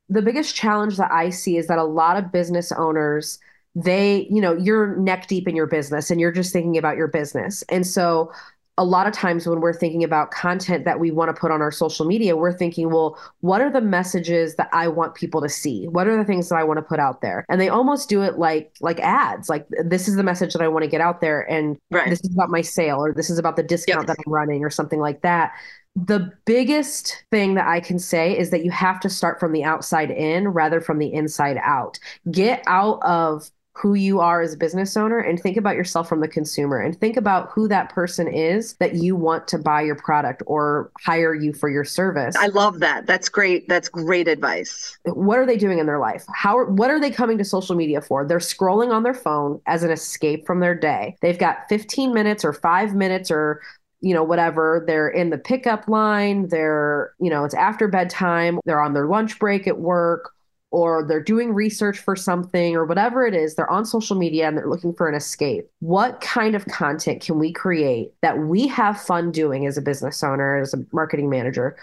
the 0.08 0.22
biggest 0.22 0.54
challenge 0.54 0.96
that 0.96 1.10
i 1.10 1.30
see 1.30 1.56
is 1.56 1.66
that 1.66 1.78
a 1.78 1.84
lot 1.84 2.16
of 2.16 2.32
business 2.32 2.72
owners 2.72 3.38
they 3.74 4.26
you 4.30 4.40
know 4.40 4.56
you're 4.56 4.96
neck 4.96 5.26
deep 5.26 5.46
in 5.46 5.54
your 5.54 5.66
business 5.66 6.10
and 6.10 6.20
you're 6.20 6.32
just 6.32 6.52
thinking 6.52 6.76
about 6.76 6.96
your 6.96 7.08
business 7.08 7.62
and 7.68 7.86
so 7.86 8.30
a 8.78 8.84
lot 8.84 9.08
of 9.08 9.12
times 9.12 9.44
when 9.46 9.60
we're 9.60 9.74
thinking 9.74 10.04
about 10.04 10.30
content 10.30 10.84
that 10.84 11.00
we 11.00 11.10
want 11.10 11.34
to 11.34 11.38
put 11.38 11.50
on 11.50 11.60
our 11.60 11.72
social 11.72 12.06
media, 12.06 12.36
we're 12.36 12.56
thinking, 12.56 12.90
well, 12.90 13.18
what 13.40 13.60
are 13.60 13.70
the 13.70 13.80
messages 13.80 14.54
that 14.54 14.68
I 14.72 14.86
want 14.86 15.16
people 15.16 15.42
to 15.42 15.48
see? 15.48 15.88
What 15.88 16.06
are 16.06 16.16
the 16.16 16.24
things 16.24 16.48
that 16.48 16.54
I 16.54 16.62
want 16.62 16.78
to 16.78 16.82
put 16.82 17.00
out 17.00 17.20
there? 17.20 17.44
And 17.48 17.60
they 17.60 17.68
almost 17.68 18.08
do 18.08 18.22
it 18.22 18.38
like 18.38 18.72
like 18.80 19.00
ads. 19.00 19.48
Like 19.48 19.66
this 19.84 20.06
is 20.06 20.14
the 20.14 20.22
message 20.22 20.52
that 20.52 20.62
I 20.62 20.68
want 20.68 20.84
to 20.84 20.88
get 20.88 21.00
out 21.00 21.20
there 21.20 21.42
and 21.50 21.76
right. 21.90 22.08
this 22.08 22.20
is 22.20 22.32
about 22.32 22.50
my 22.50 22.60
sale 22.60 23.04
or 23.04 23.12
this 23.12 23.30
is 23.30 23.38
about 23.38 23.56
the 23.56 23.64
discount 23.64 24.06
yep. 24.06 24.16
that 24.16 24.24
I'm 24.24 24.32
running 24.32 24.64
or 24.64 24.70
something 24.70 25.00
like 25.00 25.22
that. 25.22 25.52
The 25.96 26.32
biggest 26.44 27.24
thing 27.30 27.54
that 27.54 27.66
I 27.66 27.80
can 27.80 27.98
say 27.98 28.36
is 28.36 28.50
that 28.50 28.64
you 28.64 28.70
have 28.70 29.00
to 29.00 29.10
start 29.10 29.40
from 29.40 29.52
the 29.52 29.64
outside 29.64 30.10
in 30.10 30.48
rather 30.48 30.80
from 30.80 30.98
the 30.98 31.12
inside 31.12 31.58
out. 31.62 31.98
Get 32.30 32.62
out 32.66 33.02
of 33.02 33.50
who 33.80 33.94
you 33.94 34.18
are 34.18 34.40
as 34.40 34.54
a 34.54 34.56
business 34.56 34.96
owner 34.96 35.18
and 35.18 35.38
think 35.38 35.56
about 35.56 35.76
yourself 35.76 36.08
from 36.08 36.20
the 36.20 36.26
consumer 36.26 36.80
and 36.80 36.98
think 36.98 37.16
about 37.16 37.50
who 37.50 37.68
that 37.68 37.90
person 37.90 38.26
is 38.26 38.74
that 38.80 38.94
you 38.94 39.14
want 39.14 39.46
to 39.46 39.56
buy 39.56 39.80
your 39.80 39.94
product 39.94 40.42
or 40.46 40.90
hire 41.00 41.32
you 41.32 41.52
for 41.52 41.68
your 41.68 41.84
service. 41.84 42.34
I 42.36 42.48
love 42.48 42.80
that. 42.80 43.06
That's 43.06 43.28
great. 43.28 43.68
That's 43.68 43.88
great 43.88 44.26
advice. 44.26 44.98
What 45.04 45.38
are 45.38 45.46
they 45.46 45.56
doing 45.56 45.78
in 45.78 45.86
their 45.86 46.00
life? 46.00 46.24
How 46.34 46.64
what 46.64 46.90
are 46.90 46.98
they 46.98 47.10
coming 47.10 47.38
to 47.38 47.44
social 47.44 47.76
media 47.76 48.00
for? 48.00 48.26
They're 48.26 48.38
scrolling 48.38 48.92
on 48.92 49.04
their 49.04 49.14
phone 49.14 49.60
as 49.66 49.84
an 49.84 49.92
escape 49.92 50.44
from 50.44 50.58
their 50.58 50.74
day. 50.74 51.16
They've 51.22 51.38
got 51.38 51.68
15 51.68 52.12
minutes 52.12 52.44
or 52.44 52.52
5 52.52 52.94
minutes 52.96 53.30
or 53.30 53.60
you 54.00 54.14
know, 54.14 54.22
whatever. 54.22 54.84
They're 54.86 55.08
in 55.08 55.30
the 55.30 55.38
pickup 55.38 55.88
line. 55.88 56.48
They're, 56.48 57.14
you 57.20 57.30
know, 57.30 57.44
it's 57.44 57.54
after 57.54 57.88
bedtime. 57.88 58.60
They're 58.64 58.82
on 58.82 58.94
their 58.94 59.06
lunch 59.06 59.38
break 59.38 59.66
at 59.66 59.78
work 59.78 60.32
or 60.70 61.04
they're 61.06 61.22
doing 61.22 61.54
research 61.54 61.98
for 61.98 62.14
something 62.14 62.76
or 62.76 62.84
whatever 62.84 63.26
it 63.26 63.34
is, 63.34 63.54
they're 63.54 63.70
on 63.70 63.86
social 63.86 64.16
media 64.16 64.46
and 64.46 64.56
they're 64.56 64.68
looking 64.68 64.92
for 64.92 65.08
an 65.08 65.14
escape. 65.14 65.68
What 65.80 66.20
kind 66.20 66.54
of 66.54 66.66
content 66.66 67.22
can 67.22 67.38
we 67.38 67.52
create 67.52 68.12
that 68.20 68.38
we 68.38 68.66
have 68.68 69.00
fun 69.00 69.30
doing 69.32 69.66
as 69.66 69.78
a 69.78 69.82
business 69.82 70.22
owner, 70.22 70.56
as 70.56 70.74
a 70.74 70.84
marketing 70.92 71.30
manager? 71.30 71.76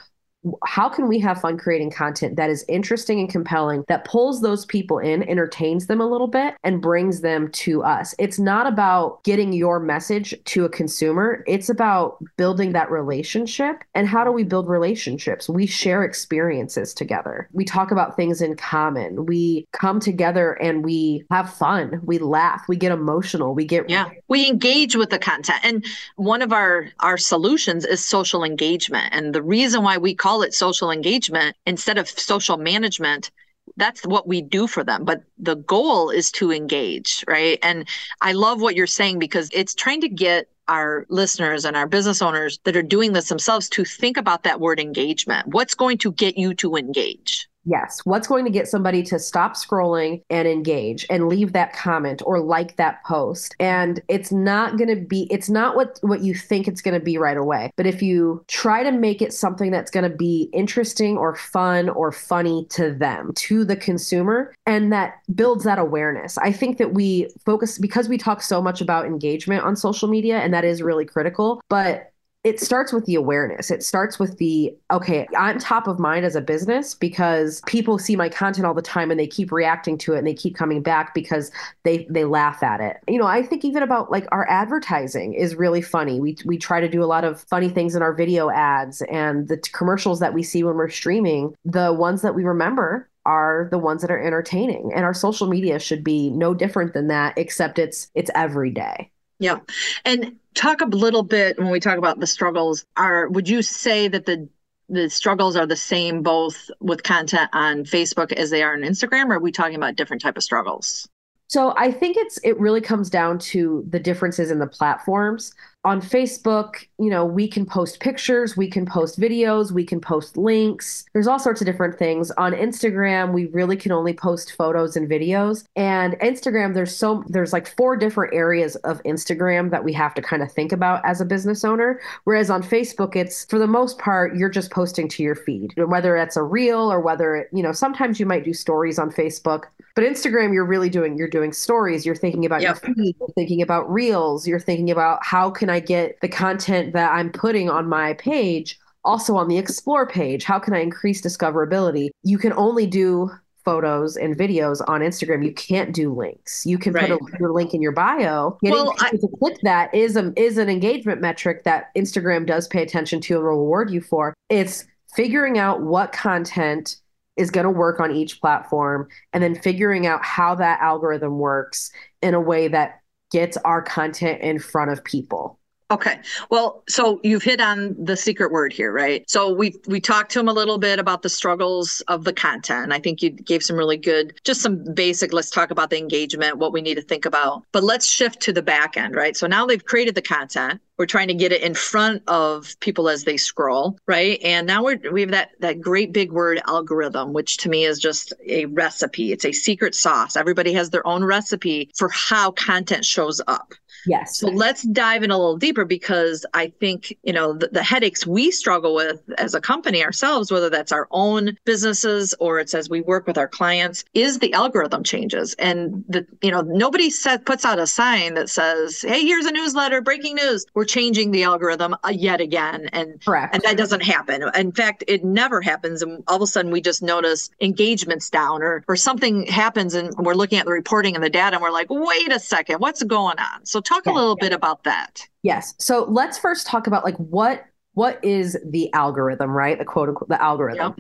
How 0.66 0.90
can 0.90 1.08
we 1.08 1.20
have 1.20 1.42
fun 1.42 1.58
creating 1.58 1.92
content 1.92 2.36
that 2.36 2.50
is 2.50 2.66
interesting 2.68 3.20
and 3.20 3.30
compelling 3.30 3.84
that 3.88 4.06
pulls 4.06 4.42
those 4.42 4.66
people 4.66 5.00
in 5.00 5.24
entertains 5.24 5.88
them 5.88 6.02
a 6.02 6.08
little 6.08 6.28
bit 6.28 6.56
and 6.64 6.82
brings 6.82 7.22
them 7.22 7.52
to 7.52 7.84
us? 7.84 8.16
It's 8.20 8.40
not 8.40 8.68
about 8.68 9.24
getting 9.24 9.54
your 9.54 9.80
message 9.80 10.34
to 10.46 10.66
a 10.66 10.70
consumer. 10.70 11.44
It's 11.48 11.70
about 11.70 12.24
building 12.38 12.74
that 12.74 12.92
relationship. 12.92 13.84
And 13.94 14.08
how 14.08 14.24
do 14.24 14.32
we 14.32 14.44
build 14.44 14.68
relationships? 14.68 15.50
We 15.50 15.66
share 15.66 16.04
experiences 16.04 16.94
together. 16.94 17.50
We 17.54 17.66
talk 17.66 17.92
about 17.92 18.16
things 18.16 18.42
in 18.42 18.56
common. 18.56 19.26
We 19.26 19.68
come 19.72 20.00
together 20.00 20.54
and 20.54 20.84
we 20.84 21.26
have 21.32 21.54
fun. 21.54 22.02
We 22.04 22.20
laugh. 22.20 22.66
We 22.68 22.76
get 22.76 22.92
emotional. 22.92 23.54
We 23.56 23.66
get 23.66 23.90
yeah. 23.90 24.10
We 24.28 24.48
engage 24.48 24.96
with 24.96 25.10
the 25.10 25.20
content. 25.20 25.60
And 25.64 25.86
one 26.16 26.42
of 26.42 26.54
our 26.54 26.88
our 27.00 27.18
solutions 27.18 27.86
is 27.86 28.04
social 28.04 28.44
engagement. 28.44 29.10
And 29.12 29.34
the 29.34 29.42
reason 29.42 29.84
why 29.84 29.98
we 29.98 30.14
call 30.14 30.35
call 30.36 30.44
it 30.44 30.54
social 30.54 30.92
engagement 30.92 31.56
instead 31.66 31.98
of 31.98 32.10
social 32.10 32.58
management 32.58 33.32
that's 33.78 34.06
what 34.06 34.28
we 34.28 34.42
do 34.42 34.68
for 34.68 34.84
them. 34.84 35.06
But 35.06 35.24
the 35.40 35.56
goal 35.56 36.10
is 36.10 36.30
to 36.34 36.52
engage 36.52 37.24
right? 37.26 37.58
And 37.64 37.88
i 38.22 38.34
love 38.34 38.62
what 38.62 38.76
you're 38.76 38.86
saying 39.00 39.18
because 39.20 39.50
it's 39.54 39.74
trying 39.74 40.02
to 40.02 40.10
get 40.10 40.50
our 40.68 41.06
listeners 41.10 41.64
and 41.64 41.78
our 41.78 41.88
business 41.88 42.22
owners 42.22 42.60
that 42.66 42.76
are 42.76 42.84
doing 42.84 43.14
this 43.14 43.30
themselves 43.30 43.70
to 43.70 43.86
think 43.86 44.18
about 44.18 44.44
that 44.44 44.60
word 44.60 44.80
engagement. 44.80 45.48
What's 45.48 45.74
going 45.74 46.00
to 46.00 46.12
get 46.12 46.38
you 46.38 46.54
to 46.56 46.76
engage 46.76 47.48
Yes. 47.66 48.02
What's 48.04 48.28
going 48.28 48.46
to 48.46 48.52
get 48.52 48.68
somebody 48.68 49.02
to 49.04 49.20
stop 49.20 49.56
scrolling 49.56 50.22
and 50.30 50.48
engage 50.48 51.06
and 51.10 51.28
leave 51.28 51.54
that 51.54 51.74
comment 51.74 52.22
or 52.26 52.40
like 52.40 52.76
that 52.78 53.04
post? 53.04 53.56
And 53.60 54.00
it's 54.08 54.32
not 54.32 54.78
going 54.78 54.90
to 54.90 54.96
be 54.96 55.28
it's 55.32 55.50
not 55.50 55.76
what 55.76 56.00
what 56.02 56.22
you 56.22 56.36
think 56.36 56.68
it's 56.68 56.82
going 56.82 56.94
to 56.94 57.04
be 57.04 57.18
right 57.18 57.38
away. 57.38 57.72
But 57.76 57.88
if 57.88 58.02
you 58.02 58.44
try 58.48 58.84
to 58.84 58.92
make 58.92 59.22
it 59.22 59.34
something 59.34 59.72
that's 59.72 59.92
going 59.92 60.10
to 60.10 60.16
be 60.16 60.50
interesting 60.54 61.18
or 61.18 61.36
fun 61.36 61.90
or 61.90 62.12
funny 62.12 62.66
to 62.72 62.94
them, 62.94 63.32
to 63.36 63.66
the 63.66 63.76
consumer, 63.76 64.54
and 64.66 64.94
that 64.94 65.16
builds 65.34 65.64
that 65.64 65.80
awareness. 65.80 66.38
I 66.38 66.52
think 66.52 66.78
that 66.78 66.94
we 66.94 67.30
focus 67.46 67.80
because 67.80 68.08
we 68.08 68.18
talk 68.18 68.42
so 68.42 68.62
much 68.62 68.82
about 68.82 69.06
engagement 69.06 69.64
on 69.64 69.76
social 69.76 70.08
media 70.08 70.40
and 70.40 70.54
that 70.54 70.66
is 70.66 70.82
really 70.82 71.06
critical, 71.06 71.62
but 71.70 72.12
it 72.46 72.60
starts 72.60 72.94
with 72.94 73.06
the 73.06 73.16
awareness. 73.16 73.72
It 73.72 73.82
starts 73.82 74.20
with 74.20 74.38
the 74.38 74.74
okay, 74.92 75.28
I'm 75.36 75.58
top 75.58 75.88
of 75.88 75.98
mind 75.98 76.26
as 76.26 76.36
a 76.36 76.42
business 76.42 76.94
because 76.94 77.60
people 77.66 77.98
see 77.98 78.16
my 78.16 78.30
content 78.30 78.68
all 78.68 78.76
the 78.76 78.84
time 78.84 79.10
and 79.10 79.20
they 79.20 79.26
keep 79.26 79.52
reacting 79.52 79.98
to 79.98 80.14
it 80.14 80.20
and 80.20 80.28
they 80.28 80.36
keep 80.36 80.56
coming 80.56 80.84
back 80.84 81.16
because 81.16 81.52
they 81.84 82.06
they 82.08 82.24
laugh 82.24 82.62
at 82.62 82.82
it. 82.82 82.98
You 83.08 83.18
know, 83.18 83.26
I 83.26 83.42
think 83.42 83.66
even 83.66 83.82
about 83.82 84.12
like 84.12 84.28
our 84.32 84.48
advertising 84.48 85.34
is 85.34 85.56
really 85.56 85.82
funny. 85.82 86.20
We 86.20 86.38
we 86.46 86.60
try 86.60 86.80
to 86.80 86.88
do 86.88 87.04
a 87.04 87.06
lot 87.06 87.24
of 87.24 87.42
funny 87.42 87.68
things 87.68 87.96
in 87.96 88.04
our 88.04 88.14
video 88.14 88.52
ads 88.52 89.02
and 89.04 89.48
the 89.48 89.58
t- 89.58 89.72
commercials 89.74 90.20
that 90.20 90.36
we 90.36 90.44
see 90.44 90.64
when 90.64 90.76
we're 90.76 90.90
streaming. 90.90 91.56
The 91.66 91.94
ones 91.94 92.22
that 92.22 92.36
we 92.36 92.44
remember 92.44 93.10
are 93.26 93.68
the 93.72 93.80
ones 93.80 94.04
that 94.04 94.12
are 94.12 94.22
entertaining 94.22 94.92
and 94.94 95.04
our 95.04 95.16
social 95.16 95.48
media 95.48 95.80
should 95.80 96.04
be 96.04 96.30
no 96.30 96.54
different 96.54 96.94
than 96.94 97.08
that 97.08 97.36
except 97.40 97.80
it's 97.80 98.12
it's 98.14 98.30
every 98.36 98.70
day. 98.70 99.10
Yeah. 99.40 99.60
And 100.06 100.38
talk 100.54 100.82
a 100.82 100.86
little 100.86 101.24
bit 101.24 101.58
when 101.58 101.70
we 101.70 101.80
talk 101.80 101.98
about 101.98 102.20
the 102.20 102.28
struggles 102.28 102.86
are 102.96 103.28
would 103.30 103.50
you 103.50 103.62
say 103.62 104.08
that 104.08 104.26
the 104.26 104.48
the 104.88 105.10
struggles 105.10 105.56
are 105.56 105.66
the 105.66 105.76
same 105.76 106.22
both 106.22 106.70
with 106.80 107.04
content 107.04 107.50
on 107.54 107.84
Facebook 107.84 108.32
as 108.34 108.52
they 108.52 108.64
are 108.64 108.74
on 108.74 108.82
Instagram 108.82 109.26
or 109.30 109.34
are 109.34 109.40
we 109.40 109.52
talking 109.52 109.76
about 109.76 109.96
different 109.96 110.22
type 110.22 110.38
of 110.38 110.44
struggles? 110.44 111.08
So 111.48 111.74
I 111.78 111.92
think 111.92 112.18
it's 112.18 112.38
it 112.44 112.60
really 112.60 112.82
comes 112.82 113.10
down 113.10 113.40
to 113.40 113.86
the 113.90 114.00
differences 114.00 114.52
in 114.52 114.60
the 114.60 114.68
platforms. 114.68 115.54
on 115.84 116.02
Facebook, 116.02 116.88
you 116.98 117.10
know, 117.10 117.26
we 117.26 117.48
can 117.48 117.66
post 117.66 118.00
pictures, 118.00 118.56
we 118.56 118.70
can 118.70 118.86
post 118.86 119.20
videos, 119.20 119.72
we 119.72 119.84
can 119.84 120.00
post 120.00 120.38
links. 120.38 121.06
There's 121.14 121.28
all 121.28 121.40
sorts 121.40 121.62
of 121.62 121.66
different 121.66 121.98
things. 121.98 122.32
On 122.32 122.54
Instagram, 122.54 123.34
we 123.34 123.48
really 123.48 123.76
can 123.76 123.92
only 123.92 124.14
post 124.14 124.54
photos 124.54 124.96
and 124.96 125.10
videos. 125.10 125.66
And 125.76 126.14
Instagram, 126.20 126.74
there's 126.74 126.96
so 126.96 127.24
there's 127.28 127.52
like 127.52 127.68
four 127.68 127.98
different 127.98 128.34
areas 128.34 128.76
of 128.78 129.04
Instagram 129.04 129.72
that 129.72 129.84
we 129.84 129.92
have 129.94 130.14
to 130.16 130.22
kind 130.22 130.42
of 130.42 130.52
think 130.52 130.72
about 130.72 131.02
as 131.04 131.20
a 131.20 131.26
business 131.26 131.66
owner. 131.66 132.00
Whereas 132.24 132.50
on 132.50 132.64
Facebook, 132.64 133.16
it's 133.16 133.46
for 133.46 133.60
the 133.60 133.68
most 133.68 133.98
part, 133.98 134.36
you're 134.36 134.50
just 134.50 134.72
posting 134.72 135.10
to 135.10 135.24
your 135.24 135.36
feed, 135.36 135.74
whether 135.78 136.16
it's 136.16 136.38
a 136.38 136.44
reel 136.44 136.92
or 136.92 137.02
whether 137.02 137.36
it, 137.36 137.50
you 137.52 137.62
know, 137.62 137.72
sometimes 137.72 138.20
you 138.20 138.26
might 138.26 138.46
do 138.46 138.54
stories 138.54 138.98
on 138.98 139.12
Facebook. 139.12 139.66
But 139.96 140.04
Instagram, 140.04 140.54
you're 140.54 140.66
really 140.66 140.90
doing 140.90 141.18
you're 141.18 141.30
doing 141.30 141.54
stories. 141.54 142.06
You're 142.06 142.16
thinking 142.16 142.46
about 142.46 142.62
yep. 142.62 142.82
your 142.84 142.96
feed. 142.96 143.16
You're 143.20 143.30
thinking 143.30 143.62
about 143.62 143.92
reels. 143.92 144.48
You're 144.48 144.60
thinking 144.60 144.92
about 144.92 145.20
how 145.24 145.50
can 145.50 145.70
I 145.70 145.80
get 145.80 146.20
the 146.22 146.28
content 146.28 146.85
that 146.94 147.12
I'm 147.12 147.32
putting 147.32 147.70
on 147.70 147.88
my 147.88 148.14
page 148.14 148.80
also 149.04 149.36
on 149.36 149.48
the 149.48 149.58
explore 149.58 150.08
page. 150.08 150.44
How 150.44 150.60
can 150.60 150.74
I 150.74 150.80
increase 150.80 151.22
discoverability? 151.22 152.10
You 152.24 152.38
can 152.38 152.54
only 152.54 152.88
do 152.88 153.30
photos 153.64 154.16
and 154.16 154.38
videos 154.38 154.82
on 154.88 155.02
Instagram. 155.02 155.44
You 155.44 155.54
can't 155.54 155.94
do 155.94 156.14
links. 156.14 156.66
You 156.66 156.78
can 156.78 156.94
right. 156.94 157.10
put 157.10 157.22
a, 157.22 157.38
your 157.40 157.52
link 157.52 157.74
in 157.74 157.82
your 157.82 157.92
bio. 157.92 158.58
Getting 158.62 158.78
well, 158.78 158.94
people 158.94 159.08
I, 159.08 159.18
to 159.18 159.38
click 159.40 159.58
that 159.64 159.94
is 159.94 160.16
a, 160.16 160.32
is 160.36 160.58
an 160.58 160.70
engagement 160.70 161.22
metric 161.22 161.64
that 161.64 161.94
Instagram 161.96 162.46
does 162.46 162.68
pay 162.68 162.84
attention 162.84 163.22
to 163.22 163.36
and 163.36 163.44
reward 163.44 163.90
you 163.90 164.02
for. 164.02 164.34
It's 164.50 164.86
figuring 165.16 165.58
out 165.58 165.82
what 165.82 166.12
content 166.12 166.98
is 167.38 167.52
going 167.52 167.66
to 167.66 167.72
work 167.72 168.00
on 168.00 168.16
each 168.16 168.40
platform 168.40 169.08
and 169.34 169.44
then 169.44 169.56
figuring 169.56 170.08
out 170.08 170.24
how 170.24 170.56
that 170.56 170.80
algorithm 170.80 171.38
works 171.38 171.92
in 172.22 172.34
a 172.34 172.40
way 172.40 172.68
that 172.68 173.02
gets 173.32 173.58
our 173.58 173.82
content 173.82 174.42
in 174.42 174.60
front 174.60 174.92
of 174.92 175.04
people. 175.04 175.60
Okay. 175.92 176.20
Well, 176.50 176.84
so 176.90 177.20
you've 177.24 177.44
hit 177.44 177.62
on 177.62 177.96
the 178.04 178.18
secret 178.18 178.52
word 178.52 178.74
here, 178.74 178.92
right? 178.92 179.24
So 179.30 179.54
we 179.54 179.76
we 179.86 180.02
talked 180.02 180.32
to 180.32 180.40
him 180.40 180.48
a 180.48 180.54
little 180.54 180.80
bit 180.80 180.98
about 180.98 181.22
the 181.22 181.30
struggles 181.30 182.02
of 182.08 182.24
the 182.24 182.34
content. 182.34 182.92
I 182.92 182.98
think 182.98 183.22
you 183.22 183.30
gave 183.30 183.62
some 183.62 183.76
really 183.76 183.98
good, 183.98 184.40
just 184.44 184.62
some 184.62 184.84
basic. 184.96 185.32
Let's 185.32 185.52
talk 185.52 185.70
about 185.70 185.92
the 185.92 186.00
engagement, 186.00 186.58
what 186.58 186.74
we 186.74 186.82
need 186.82 186.96
to 186.96 187.04
think 187.04 187.26
about. 187.26 187.62
But 187.72 187.84
let's 187.84 188.08
shift 188.08 188.40
to 188.42 188.54
the 188.54 188.64
back 188.64 188.98
end, 188.98 189.14
right? 189.14 189.38
So 189.38 189.46
now 189.46 189.68
they've 189.68 189.86
created 189.86 190.16
the 190.16 190.24
content. 190.24 190.82
We're 190.98 191.06
trying 191.06 191.28
to 191.28 191.36
get 191.36 191.52
it 191.52 191.62
in 191.62 191.76
front 191.76 192.24
of 192.28 192.80
people 192.80 193.08
as 193.08 193.26
they 193.26 193.38
scroll, 193.38 194.00
right? 194.08 194.40
And 194.44 194.66
now 194.66 194.84
we're 194.84 195.00
we 195.12 195.22
have 195.22 195.32
that 195.32 195.52
that 195.60 195.82
great 195.82 196.14
big 196.14 196.32
word 196.32 196.62
algorithm, 196.66 197.32
which 197.32 197.58
to 197.58 197.70
me 197.70 197.86
is 197.86 198.00
just 198.00 198.34
a 198.48 198.66
recipe. 198.66 199.32
It's 199.32 199.46
a 199.46 199.52
secret 199.52 199.94
sauce. 199.94 200.36
Everybody 200.36 200.74
has 200.74 200.90
their 200.90 201.06
own 201.06 201.24
recipe 201.24 201.92
for 201.96 202.10
how 202.10 202.50
content 202.50 203.06
shows 203.06 203.40
up 203.46 203.76
Yes. 204.06 204.38
So 204.38 204.48
let's 204.48 204.84
dive 204.84 205.24
in 205.24 205.32
a 205.32 205.38
little 205.38 205.58
deeper 205.58 205.86
because 205.86 206.46
I 206.54 206.72
think, 206.80 207.18
you 207.24 207.34
know, 207.34 207.54
the, 207.54 207.68
the, 207.68 207.84
headaches 207.84 208.26
we 208.26 208.52
struggle 208.52 208.96
with 208.96 209.22
as 209.38 209.54
a 209.54 209.62
company 209.62 210.04
ourselves, 210.04 210.52
whether 210.52 210.70
that's 210.70 210.92
our 210.92 211.08
own 211.12 211.58
businesses 211.66 212.34
or 212.40 212.60
it's 212.60 212.74
as 212.74 212.90
we 212.90 213.02
work 213.02 213.28
with 213.28 213.38
our 213.38 213.48
clients, 213.48 214.04
is 214.14 214.40
the 214.40 214.54
algorithm 214.54 215.04
changes. 215.04 215.56
And 215.60 216.04
the, 216.08 216.26
you 216.42 216.52
know, 216.52 216.62
nobody 216.62 217.10
said 217.10 217.46
puts 217.46 217.64
out 217.64 217.80
a 217.80 217.88
sign 217.88 218.34
that 218.34 218.50
says, 218.50 219.02
hey, 219.02 219.22
here's 219.22 219.46
a 219.46 219.52
newsletter, 219.52 220.02
breaking 220.02 220.36
news. 220.36 220.66
We're 220.74 220.86
changing 220.86 221.32
the 221.32 221.44
algorithm 221.44 221.96
uh, 222.04 222.10
yet 222.10 222.42
again. 222.42 222.90
And, 222.92 223.24
Correct. 223.24 223.54
and 223.54 223.64
that 223.64 223.78
doesn't 223.78 224.04
happen. 224.04 224.44
In 224.56 224.72
fact, 224.72 225.04
it 225.08 225.24
never 225.24 225.62
happens. 225.62 226.02
And 226.02 226.24
all 226.28 226.38
of 226.38 226.42
a 226.42 226.48
sudden 226.48 226.72
we 226.72 226.82
just 226.82 227.02
notice 227.02 227.50
engagements 227.62 228.30
down 228.30 228.64
or, 228.64 228.84
or 228.88 228.96
something 228.96 229.46
happens 229.46 229.94
and 229.94 230.14
we're 230.18 230.34
looking 230.34 230.60
at 230.60 230.66
the 230.66 230.72
reporting 230.72 231.16
and 231.16 231.24
the 231.24 231.30
data 231.30 231.56
and 231.56 231.62
we're 231.62 231.72
like, 231.72 231.88
wait 231.90 232.32
a 232.32 232.40
second, 232.40 232.80
what's 232.80 233.04
going 233.04 233.38
on? 233.40 233.66
So 233.66 233.82
talk 234.04 234.14
a 234.14 234.16
little 234.16 234.36
bit 234.36 234.54
about 234.54 234.84
that. 234.84 235.28
Yes. 235.44 235.74
So 235.80 236.06
let's 236.06 236.38
first 236.38 236.68
talk 236.68 236.88
about 236.88 237.04
like 237.04 237.18
what 237.18 237.66
what 237.94 238.24
is 238.24 238.58
the 238.66 238.92
algorithm, 238.94 239.52
right? 239.52 239.78
The 239.78 239.86
quote 239.86 240.10
unquote 240.10 240.30
the 240.30 240.42
algorithm. 240.42 240.96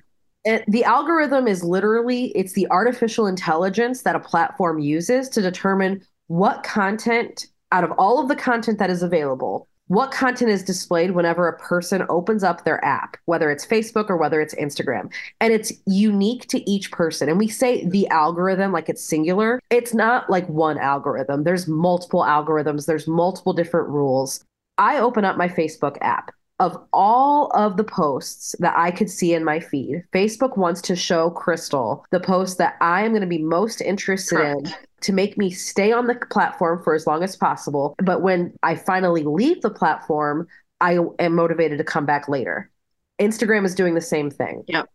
It, 0.46 0.64
the 0.68 0.84
algorithm 0.84 1.48
is 1.48 1.64
literally 1.64 2.28
it's 2.36 2.54
the 2.54 2.68
artificial 2.70 3.28
intelligence 3.28 4.04
that 4.04 4.16
a 4.16 4.20
platform 4.20 4.80
uses 4.80 5.28
to 5.30 5.42
determine 5.42 6.04
what 6.28 6.64
content 6.64 7.48
out 7.72 7.84
of 7.84 7.92
all 7.98 8.20
of 8.20 8.28
the 8.28 8.36
content 8.36 8.80
that 8.80 8.90
is 8.90 9.04
available 9.04 9.68
what 9.88 10.12
content 10.12 10.50
is 10.50 10.64
displayed 10.64 11.12
whenever 11.12 11.48
a 11.48 11.58
person 11.60 12.06
opens 12.10 12.44
up 12.44 12.64
their 12.64 12.84
app, 12.84 13.18
whether 13.26 13.52
it's 13.52 13.66
Facebook 13.66 14.10
or 14.10 14.18
whether 14.18 14.42
it's 14.42 14.56
Instagram. 14.56 15.12
And 15.40 15.54
it's 15.54 15.72
unique 15.86 16.48
to 16.48 16.70
each 16.70 16.92
person. 16.92 17.30
And 17.30 17.38
we 17.38 17.48
say 17.48 17.86
the 17.86 18.08
algorithm 18.08 18.72
like 18.72 18.90
it's 18.90 19.04
singular. 19.04 19.60
It's 19.70 19.94
not 19.94 20.30
like 20.30 20.48
one 20.50 20.80
algorithm, 20.80 21.44
there's 21.44 21.68
multiple 21.68 22.22
algorithms, 22.22 22.86
there's 22.86 23.08
multiple 23.08 23.54
different 23.54 23.90
rules. 23.90 24.44
I 24.78 24.98
open 24.98 25.24
up 25.24 25.38
my 25.38 25.48
Facebook 25.48 25.98
app. 26.02 26.32
Of 26.60 26.82
all 26.94 27.52
of 27.54 27.76
the 27.76 27.84
posts 27.84 28.56
that 28.60 28.74
I 28.78 28.90
could 28.90 29.10
see 29.10 29.34
in 29.34 29.44
my 29.44 29.60
feed, 29.60 30.04
Facebook 30.14 30.58
wants 30.58 30.82
to 30.84 30.96
show 30.96 31.32
Krystal 31.32 32.04
the 32.12 32.20
post 32.22 32.58
that 32.60 32.78
I 32.80 33.04
am 33.04 33.12
going 33.12 33.22
to 33.22 33.28
be 33.28 33.40
most 33.40 33.82
interested 33.82 34.38
Correct. 34.38 34.68
in 34.68 34.74
to 35.02 35.12
make 35.12 35.38
me 35.38 35.52
stay 35.52 35.92
on 35.92 36.08
the 36.08 36.16
platform 36.32 36.82
for 36.82 36.96
as 36.96 37.06
long 37.06 37.24
as 37.24 37.36
possible. 37.36 37.96
But 37.98 38.22
when 38.22 38.54
I 38.64 38.76
finally 38.76 39.24
leave 39.24 39.62
the 39.62 39.70
platform, 39.70 40.48
I 40.80 41.00
am 41.20 41.36
motivated 41.36 41.78
to 41.78 41.84
come 41.84 42.06
back 42.06 42.30
later. 42.30 42.72
Instagram 43.20 43.66
is 43.66 43.76
doing 43.76 43.94
the 43.94 44.02
same 44.02 44.32
thing. 44.32 44.64
Yep. 44.68 44.90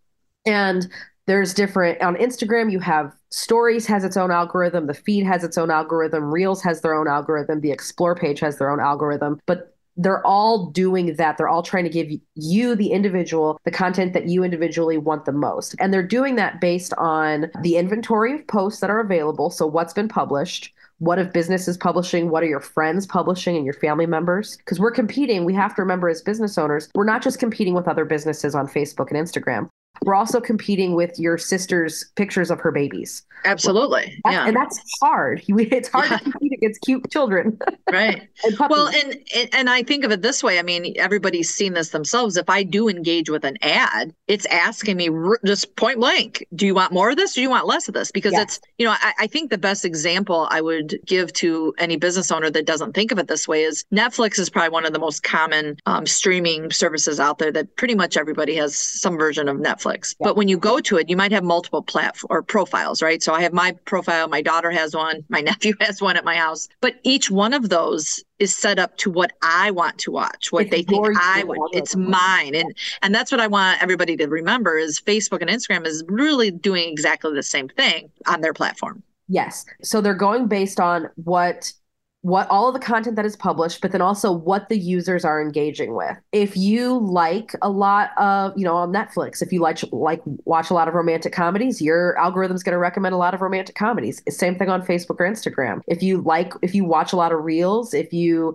And 0.47 0.89
there's 1.27 1.55
different 1.55 2.01
on 2.03 2.17
Instagram, 2.17 2.73
you 2.73 2.81
have 2.81 3.13
stories 3.31 3.87
has 3.87 4.03
its 4.03 4.17
own 4.17 4.31
algorithm, 4.31 4.87
the 4.87 4.95
feed 4.95 5.25
has 5.25 5.45
its 5.45 5.57
own 5.57 5.71
algorithm, 5.71 6.33
Reels 6.33 6.63
has 6.63 6.81
their 6.81 6.95
own 6.95 7.07
algorithm, 7.07 7.61
the 7.61 7.71
explore 7.71 8.17
page 8.17 8.41
has 8.41 8.59
their 8.59 8.71
own 8.71 8.81
algorithm. 8.81 9.39
But 9.47 9.77
they're 9.97 10.25
all 10.27 10.67
doing 10.67 11.15
that. 11.17 11.37
They're 11.37 11.49
all 11.49 11.63
trying 11.63 11.85
to 11.85 11.91
give 11.91 12.11
you, 12.35 12.75
the 12.75 12.93
individual, 12.93 13.61
the 13.65 13.71
content 13.71 14.13
that 14.13 14.29
you 14.29 14.45
individually 14.45 14.97
want 14.97 15.25
the 15.25 15.33
most. 15.33 15.75
And 15.79 15.93
they're 15.93 16.07
doing 16.07 16.37
that 16.37 16.61
based 16.61 16.95
on 16.97 17.51
the 17.63 17.77
inventory 17.77 18.35
of 18.35 18.47
posts 18.47 18.81
that 18.81 18.91
are 18.91 19.01
available. 19.01 19.51
So, 19.51 19.67
what's 19.67 19.93
been 19.93 20.09
published, 20.09 20.73
what 21.01 21.19
if 21.19 21.33
business 21.33 21.67
is 21.67 21.77
publishing 21.79 22.31
what 22.31 22.43
are 22.43 22.47
your 22.47 22.61
friends 22.61 23.07
publishing 23.07 23.57
and 23.57 23.65
your 23.65 23.75
family 23.75 24.07
members 24.07 24.59
because 24.59 24.79
we're 24.79 24.91
competing 24.91 25.45
we 25.47 25.55
have 25.55 25.75
to 25.75 25.81
remember 25.81 26.11
as 26.11 26.21
business 26.21 26.59
owners 26.59 26.91
we're 26.95 27.05
not 27.05 27.23
just 27.23 27.39
competing 27.39 27.73
with 27.73 27.89
other 27.89 28.05
businesses 28.05 28.55
on 28.55 28.69
facebook 28.69 29.11
and 29.11 29.17
instagram 29.17 29.67
we're 30.05 30.15
also 30.15 30.41
competing 30.41 30.95
with 30.95 31.19
your 31.19 31.39
sister's 31.39 32.11
pictures 32.17 32.51
of 32.51 32.61
her 32.61 32.73
babies. 32.73 33.23
Absolutely. 33.45 34.21
yeah. 34.27 34.47
And 34.47 34.57
that's 34.57 34.81
hard. 35.01 35.43
It's 35.71 35.89
hard 35.89 36.11
yeah. 36.11 36.17
to 36.19 36.25
compete 36.25 36.53
against 36.53 36.81
cute 36.81 37.11
children. 37.11 37.59
right. 37.93 38.29
and 38.45 38.59
well, 38.59 38.89
and, 38.89 39.17
and 39.53 39.71
I 39.71 39.83
think 39.83 40.05
of 40.05 40.11
it 40.11 40.23
this 40.23 40.43
way. 40.43 40.59
I 40.59 40.63
mean, 40.63 40.95
everybody's 40.97 41.53
seen 41.53 41.75
this 41.75 41.91
themselves. 41.91 42.37
If 42.37 42.49
I 42.49 42.63
do 42.63 42.89
engage 42.89 43.31
with 43.31 43.45
an 43.45 43.57
ad, 43.63 44.15
it's 44.27 44.47
asking 44.47 44.97
me 44.97 45.11
just 45.45 45.77
point 45.77 45.99
blank, 46.01 46.47
do 46.55 46.67
you 46.67 46.75
want 46.75 46.93
more 46.93 47.11
of 47.11 47.17
this? 47.17 47.33
Or 47.33 47.37
do 47.37 47.43
you 47.43 47.51
want 47.51 47.67
less 47.67 47.89
of 47.89 47.95
this? 47.95 48.11
Because 48.11 48.33
it's, 48.35 48.61
you 48.79 48.87
know, 48.87 48.93
I, 48.93 49.13
I 49.21 49.27
think 49.27 49.51
the 49.51 49.59
best 49.59 49.85
example 49.85 50.49
I 50.51 50.61
would 50.61 50.99
give 51.05 51.33
to 51.35 51.75
any 51.79 51.97
business 51.97 52.31
owner 52.31 52.51
that 52.51 52.67
doesn't 52.67 52.95
think 52.95 53.13
of 53.13 53.19
it 53.19 53.29
this 53.29 53.47
way 53.47 53.63
is 53.63 53.85
Netflix 53.93 54.39
is 54.39 54.51
probably 54.51 54.71
one 54.71 54.87
of 54.87 54.93
the 54.93 54.99
most 54.99 55.23
common 55.23 55.77
um, 55.87 56.07
streaming 56.07 56.71
services 56.71 57.21
out 57.21 57.39
there 57.39 57.53
that 57.53 57.77
pretty 57.77 57.95
much 57.95 58.17
everybody 58.17 58.55
has 58.57 58.77
some 58.77 59.17
version 59.19 59.49
of 59.49 59.59
Netflix. 59.59 59.90
Netflix. 59.91 60.15
Yeah. 60.19 60.27
But 60.27 60.37
when 60.37 60.49
you 60.49 60.59
go 60.59 60.81
to 60.81 60.97
it, 60.97 61.09
you 61.09 61.17
might 61.17 61.33
have 61.33 61.45
multiple 61.45 61.83
platform 61.83 62.29
or 62.31 62.43
profiles, 62.43 63.03
right? 63.03 63.23
So 63.23 63.33
I 63.33 63.43
have 63.43 63.53
my 63.53 63.73
profile, 63.85 64.29
my 64.29 64.43
daughter 64.43 64.71
has 64.71 64.95
one, 64.95 65.25
my 65.29 65.41
nephew 65.41 65.75
has 65.81 66.01
one 66.01 66.17
at 66.17 66.25
my 66.25 66.37
house. 66.37 66.69
But 66.81 66.97
each 67.03 67.31
one 67.31 67.53
of 67.53 67.69
those 67.69 68.25
is 68.39 68.57
set 68.57 68.79
up 68.79 68.97
to 68.99 69.11
what 69.11 69.33
I 69.43 69.71
want 69.71 69.99
to 69.99 70.11
watch, 70.11 70.51
what 70.51 70.63
it's 70.63 70.71
they 70.71 70.83
think 70.83 71.07
I 71.21 71.45
would. 71.45 71.59
It's 71.73 71.95
mine. 71.95 72.55
And 72.55 72.75
and 73.03 73.15
that's 73.15 73.31
what 73.31 73.41
I 73.41 73.47
want 73.47 73.83
everybody 73.83 74.17
to 74.17 74.27
remember 74.27 74.79
is 74.79 74.99
Facebook 74.99 75.41
and 75.41 75.51
Instagram 75.51 75.87
is 75.87 76.03
really 76.09 76.51
doing 76.51 76.91
exactly 76.91 77.35
the 77.35 77.43
same 77.43 77.69
thing 77.69 78.11
on 78.27 78.41
their 78.41 78.55
platform. 78.55 79.03
Yes. 79.29 79.65
So 79.83 80.01
they're 80.01 80.15
going 80.15 80.49
based 80.49 80.81
on 80.81 81.09
what 81.15 81.73
what 82.23 82.47
all 82.51 82.69
of 82.69 82.75
the 82.75 82.81
content 82.81 83.17
that 83.17 83.25
is 83.25 83.35
published, 83.35 83.81
but 83.81 83.93
then 83.93 84.03
also 84.03 84.31
what 84.31 84.69
the 84.69 84.79
users 84.79 85.25
are 85.25 85.41
engaging 85.41 85.95
with. 85.95 86.17
If 86.33 86.55
you 86.57 86.99
like 86.99 87.53
a 87.63 87.71
lot 87.71 88.11
of, 88.19 88.53
you 88.57 88.65
know, 88.65 88.77
on 88.77 88.93
Netflix, 88.93 89.41
if 89.41 89.53
you 89.53 89.61
like 89.61 89.79
like 89.91 90.21
watch 90.45 90.71
a 90.71 90.75
lot 90.75 90.87
of 90.87 90.95
romantic 90.95 91.33
comedies, 91.33 91.81
your 91.81 92.19
algorithm's 92.19 92.63
going 92.63 92.75
to 92.75 92.79
recommend 92.79 93.15
a 93.15 93.19
lot 93.19 93.33
of 93.33 93.41
romantic 93.41 93.75
comedies. 93.75 94.23
Same 94.29 94.59
thing 94.59 94.69
on 94.69 94.83
Facebook 94.83 95.17
or 95.19 95.31
Instagram. 95.31 95.81
If 95.89 96.03
you 96.03 96.21
like 96.21 96.53
if 96.61 96.75
you 96.75 96.85
watch 96.85 97.15
a 97.15 97.17
lot 97.17 97.33
of 97.33 97.43
reels, 97.43 97.95
if 97.95 98.13
you 98.13 98.55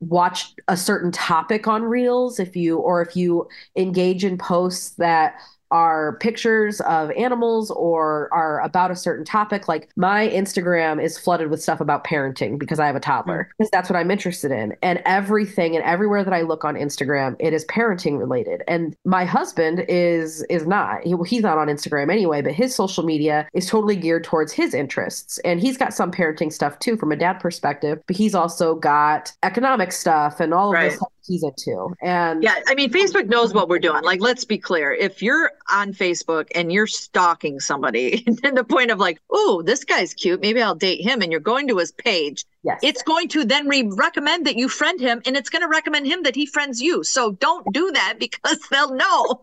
watch 0.00 0.54
a 0.68 0.76
certain 0.76 1.10
topic 1.10 1.66
on 1.66 1.82
reels, 1.82 2.38
if 2.38 2.54
you 2.56 2.78
or 2.78 3.00
if 3.00 3.16
you 3.16 3.48
engage 3.74 4.22
in 4.22 4.36
posts 4.36 4.90
that 4.96 5.34
are 5.70 6.16
pictures 6.18 6.80
of 6.82 7.10
animals 7.12 7.70
or 7.70 8.28
are 8.32 8.60
about 8.60 8.90
a 8.90 8.96
certain 8.96 9.24
topic. 9.24 9.68
Like 9.68 9.88
my 9.96 10.28
Instagram 10.28 11.02
is 11.02 11.18
flooded 11.18 11.50
with 11.50 11.62
stuff 11.62 11.80
about 11.80 12.04
parenting 12.04 12.58
because 12.58 12.78
I 12.78 12.86
have 12.86 12.96
a 12.96 13.00
toddler, 13.00 13.44
mm. 13.44 13.48
because 13.58 13.70
that's 13.70 13.90
what 13.90 13.96
I'm 13.96 14.10
interested 14.10 14.50
in. 14.50 14.76
And 14.82 15.02
everything 15.04 15.76
and 15.76 15.84
everywhere 15.84 16.24
that 16.24 16.32
I 16.32 16.42
look 16.42 16.64
on 16.64 16.74
Instagram, 16.74 17.36
it 17.38 17.52
is 17.52 17.64
parenting 17.66 18.18
related. 18.18 18.62
And 18.68 18.96
my 19.04 19.24
husband 19.24 19.84
is 19.88 20.42
is 20.44 20.66
not. 20.66 21.02
He, 21.04 21.14
he's 21.26 21.42
not 21.42 21.58
on 21.58 21.68
Instagram 21.68 22.10
anyway, 22.10 22.42
but 22.42 22.52
his 22.52 22.74
social 22.74 23.04
media 23.04 23.48
is 23.54 23.66
totally 23.66 23.96
geared 23.96 24.24
towards 24.24 24.52
his 24.52 24.74
interests. 24.74 25.38
And 25.38 25.60
he's 25.60 25.76
got 25.76 25.94
some 25.94 26.10
parenting 26.10 26.52
stuff 26.52 26.78
too 26.78 26.96
from 26.96 27.12
a 27.12 27.16
dad 27.16 27.34
perspective, 27.34 28.02
but 28.06 28.16
he's 28.16 28.34
also 28.34 28.74
got 28.74 29.32
economic 29.42 29.92
stuff 29.92 30.40
and 30.40 30.54
all 30.54 30.68
of 30.68 30.74
right. 30.74 30.90
this 30.90 30.98
he's 31.28 31.44
into. 31.44 31.94
And 32.02 32.42
yeah, 32.42 32.56
I 32.66 32.74
mean, 32.74 32.90
Facebook 32.90 33.26
knows 33.26 33.54
what 33.54 33.68
we're 33.68 33.78
doing. 33.78 34.02
Like, 34.02 34.20
let's 34.20 34.44
be 34.44 34.58
clear. 34.58 34.92
If 34.92 35.22
you're 35.22 35.52
on 35.70 35.92
Facebook 35.92 36.48
and 36.54 36.72
you're 36.72 36.86
stalking 36.86 37.60
somebody, 37.60 38.24
and 38.42 38.56
the 38.56 38.64
point 38.64 38.90
of 38.90 38.98
like, 38.98 39.20
oh, 39.30 39.62
this 39.64 39.84
guy's 39.84 40.14
cute, 40.14 40.40
maybe 40.40 40.60
I'll 40.60 40.74
date 40.74 41.02
him, 41.02 41.22
and 41.22 41.30
you're 41.30 41.40
going 41.40 41.68
to 41.68 41.78
his 41.78 41.92
page, 41.92 42.44
yes. 42.64 42.80
it's 42.82 43.02
going 43.02 43.28
to 43.28 43.44
then 43.44 43.68
re- 43.68 43.88
recommend 43.94 44.46
that 44.46 44.56
you 44.56 44.68
friend 44.68 45.00
him, 45.00 45.22
and 45.26 45.36
it's 45.36 45.50
going 45.50 45.62
to 45.62 45.68
recommend 45.68 46.06
him 46.06 46.24
that 46.24 46.34
he 46.34 46.46
friends 46.46 46.80
you. 46.80 47.04
So 47.04 47.32
don't 47.32 47.72
do 47.72 47.92
that 47.92 48.16
because 48.18 48.58
they'll 48.70 48.94
know. 48.94 49.40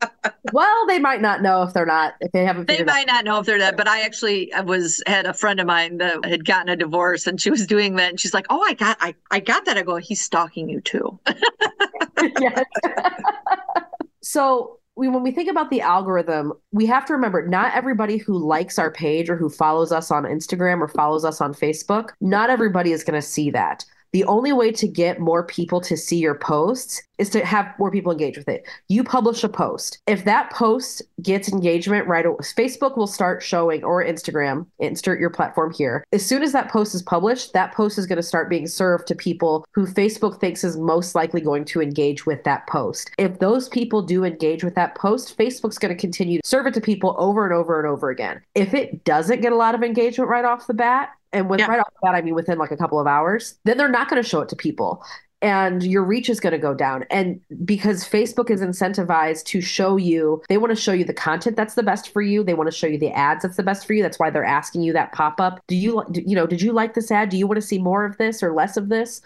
well, 0.52 0.86
they 0.86 0.98
might 0.98 1.20
not 1.20 1.42
know 1.42 1.62
if 1.62 1.72
they're 1.72 1.86
not 1.86 2.14
if 2.20 2.32
they 2.32 2.44
haven't. 2.44 2.68
They 2.68 2.84
might 2.84 3.06
not 3.06 3.24
know 3.24 3.38
if 3.38 3.46
they're 3.46 3.58
that. 3.58 3.76
But 3.76 3.88
I 3.88 4.02
actually 4.02 4.52
was 4.64 5.02
had 5.06 5.26
a 5.26 5.34
friend 5.34 5.60
of 5.60 5.66
mine 5.66 5.98
that 5.98 6.24
had 6.24 6.44
gotten 6.44 6.68
a 6.68 6.76
divorce, 6.76 7.26
and 7.26 7.40
she 7.40 7.50
was 7.50 7.66
doing 7.66 7.96
that, 7.96 8.10
and 8.10 8.20
she's 8.20 8.34
like, 8.34 8.46
"Oh, 8.50 8.62
I 8.62 8.74
got, 8.74 8.96
I, 9.00 9.14
I 9.30 9.40
got 9.40 9.64
that." 9.64 9.76
I 9.76 9.82
go, 9.82 9.96
"He's 9.96 10.20
stalking 10.20 10.68
you 10.68 10.80
too." 10.80 11.18
yes. 12.40 12.64
so 14.22 14.78
we, 14.94 15.08
when 15.08 15.22
we 15.22 15.30
think 15.30 15.50
about 15.50 15.70
the 15.70 15.80
algorithm, 15.80 16.52
we 16.70 16.86
have 16.86 17.06
to 17.06 17.14
remember 17.14 17.46
not 17.46 17.74
everybody 17.74 18.18
who 18.18 18.38
likes 18.38 18.78
our 18.78 18.90
page 18.90 19.30
or 19.30 19.36
who 19.36 19.48
follows 19.48 19.90
us 19.90 20.10
on 20.10 20.24
Instagram 20.24 20.80
or 20.80 20.88
follows 20.88 21.24
us 21.24 21.40
on 21.40 21.54
Facebook, 21.54 22.10
not 22.20 22.50
everybody 22.50 22.92
is 22.92 23.02
going 23.02 23.20
to 23.20 23.26
see 23.26 23.50
that 23.50 23.84
the 24.12 24.24
only 24.24 24.52
way 24.52 24.70
to 24.72 24.86
get 24.86 25.20
more 25.20 25.44
people 25.44 25.80
to 25.82 25.96
see 25.96 26.18
your 26.18 26.34
posts 26.34 27.02
is 27.18 27.30
to 27.30 27.44
have 27.44 27.72
more 27.78 27.90
people 27.90 28.10
engage 28.10 28.36
with 28.36 28.48
it. 28.48 28.66
You 28.88 29.04
publish 29.04 29.44
a 29.44 29.48
post. 29.48 29.98
If 30.06 30.24
that 30.24 30.50
post 30.50 31.02
gets 31.22 31.48
engagement 31.48 32.08
right 32.08 32.24
Facebook 32.24 32.96
will 32.96 33.06
start 33.06 33.42
showing 33.42 33.84
or 33.84 34.04
Instagram, 34.04 34.66
insert 34.78 35.20
your 35.20 35.30
platform 35.30 35.72
here. 35.72 36.04
As 36.12 36.24
soon 36.26 36.42
as 36.42 36.52
that 36.52 36.70
post 36.70 36.94
is 36.94 37.02
published, 37.02 37.52
that 37.52 37.72
post 37.72 37.98
is 37.98 38.06
going 38.06 38.16
to 38.16 38.22
start 38.22 38.50
being 38.50 38.66
served 38.66 39.06
to 39.06 39.14
people 39.14 39.64
who 39.72 39.86
Facebook 39.86 40.40
thinks 40.40 40.64
is 40.64 40.76
most 40.76 41.14
likely 41.14 41.40
going 41.40 41.64
to 41.66 41.80
engage 41.80 42.26
with 42.26 42.42
that 42.44 42.66
post. 42.66 43.10
If 43.18 43.38
those 43.38 43.68
people 43.68 44.02
do 44.02 44.24
engage 44.24 44.64
with 44.64 44.74
that 44.74 44.94
post, 44.94 45.36
Facebook's 45.38 45.78
going 45.78 45.94
to 45.94 46.00
continue 46.00 46.40
to 46.40 46.48
serve 46.48 46.66
it 46.66 46.74
to 46.74 46.80
people 46.80 47.14
over 47.18 47.44
and 47.44 47.54
over 47.54 47.78
and 47.78 47.88
over 47.88 48.10
again. 48.10 48.42
If 48.54 48.74
it 48.74 49.04
doesn't 49.04 49.42
get 49.42 49.52
a 49.52 49.56
lot 49.56 49.74
of 49.74 49.82
engagement 49.82 50.28
right 50.28 50.44
off 50.44 50.66
the 50.66 50.74
bat, 50.74 51.10
and 51.32 51.48
with 51.48 51.60
yeah. 51.60 51.66
right 51.66 51.80
off 51.80 51.92
the 51.92 52.06
bat, 52.06 52.14
I 52.14 52.22
mean 52.22 52.34
within 52.34 52.58
like 52.58 52.70
a 52.70 52.76
couple 52.76 53.00
of 53.00 53.06
hours, 53.06 53.58
then 53.64 53.76
they're 53.76 53.88
not 53.88 54.08
going 54.08 54.22
to 54.22 54.28
show 54.28 54.40
it 54.40 54.48
to 54.50 54.56
people. 54.56 55.04
And 55.40 55.82
your 55.82 56.04
reach 56.04 56.30
is 56.30 56.38
going 56.38 56.52
to 56.52 56.58
go 56.58 56.72
down. 56.72 57.04
And 57.10 57.40
because 57.64 58.08
Facebook 58.08 58.48
is 58.48 58.60
incentivized 58.60 59.44
to 59.46 59.60
show 59.60 59.96
you, 59.96 60.40
they 60.48 60.56
want 60.56 60.70
to 60.70 60.80
show 60.80 60.92
you 60.92 61.04
the 61.04 61.12
content 61.12 61.56
that's 61.56 61.74
the 61.74 61.82
best 61.82 62.12
for 62.12 62.22
you. 62.22 62.44
They 62.44 62.54
want 62.54 62.70
to 62.70 62.76
show 62.76 62.86
you 62.86 62.96
the 62.96 63.10
ads 63.10 63.42
that's 63.42 63.56
the 63.56 63.64
best 63.64 63.84
for 63.84 63.92
you. 63.92 64.04
That's 64.04 64.20
why 64.20 64.30
they're 64.30 64.44
asking 64.44 64.82
you 64.82 64.92
that 64.92 65.10
pop 65.12 65.40
up. 65.40 65.60
Do 65.66 65.74
you, 65.74 66.04
you 66.14 66.36
know, 66.36 66.46
did 66.46 66.62
you 66.62 66.72
like 66.72 66.94
this 66.94 67.10
ad? 67.10 67.30
Do 67.30 67.36
you 67.36 67.48
want 67.48 67.60
to 67.60 67.66
see 67.66 67.80
more 67.80 68.04
of 68.04 68.18
this 68.18 68.40
or 68.40 68.54
less 68.54 68.76
of 68.76 68.88
this? 68.88 69.20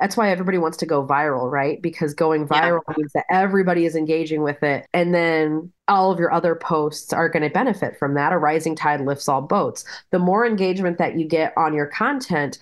That's 0.00 0.16
why 0.16 0.30
everybody 0.30 0.58
wants 0.58 0.76
to 0.78 0.86
go 0.86 1.06
viral, 1.06 1.50
right? 1.50 1.80
Because 1.80 2.14
going 2.14 2.48
viral 2.48 2.80
yeah. 2.88 2.94
means 2.98 3.12
that 3.12 3.26
everybody 3.30 3.86
is 3.86 3.94
engaging 3.94 4.42
with 4.42 4.62
it. 4.62 4.86
And 4.92 5.14
then 5.14 5.72
all 5.86 6.10
of 6.10 6.18
your 6.18 6.32
other 6.32 6.54
posts 6.54 7.12
are 7.12 7.28
going 7.28 7.42
to 7.42 7.50
benefit 7.50 7.98
from 7.98 8.14
that. 8.14 8.32
A 8.32 8.38
rising 8.38 8.74
tide 8.74 9.00
lifts 9.00 9.28
all 9.28 9.42
boats. 9.42 9.84
The 10.10 10.18
more 10.18 10.46
engagement 10.46 10.98
that 10.98 11.18
you 11.18 11.26
get 11.26 11.52
on 11.56 11.74
your 11.74 11.86
content, 11.86 12.58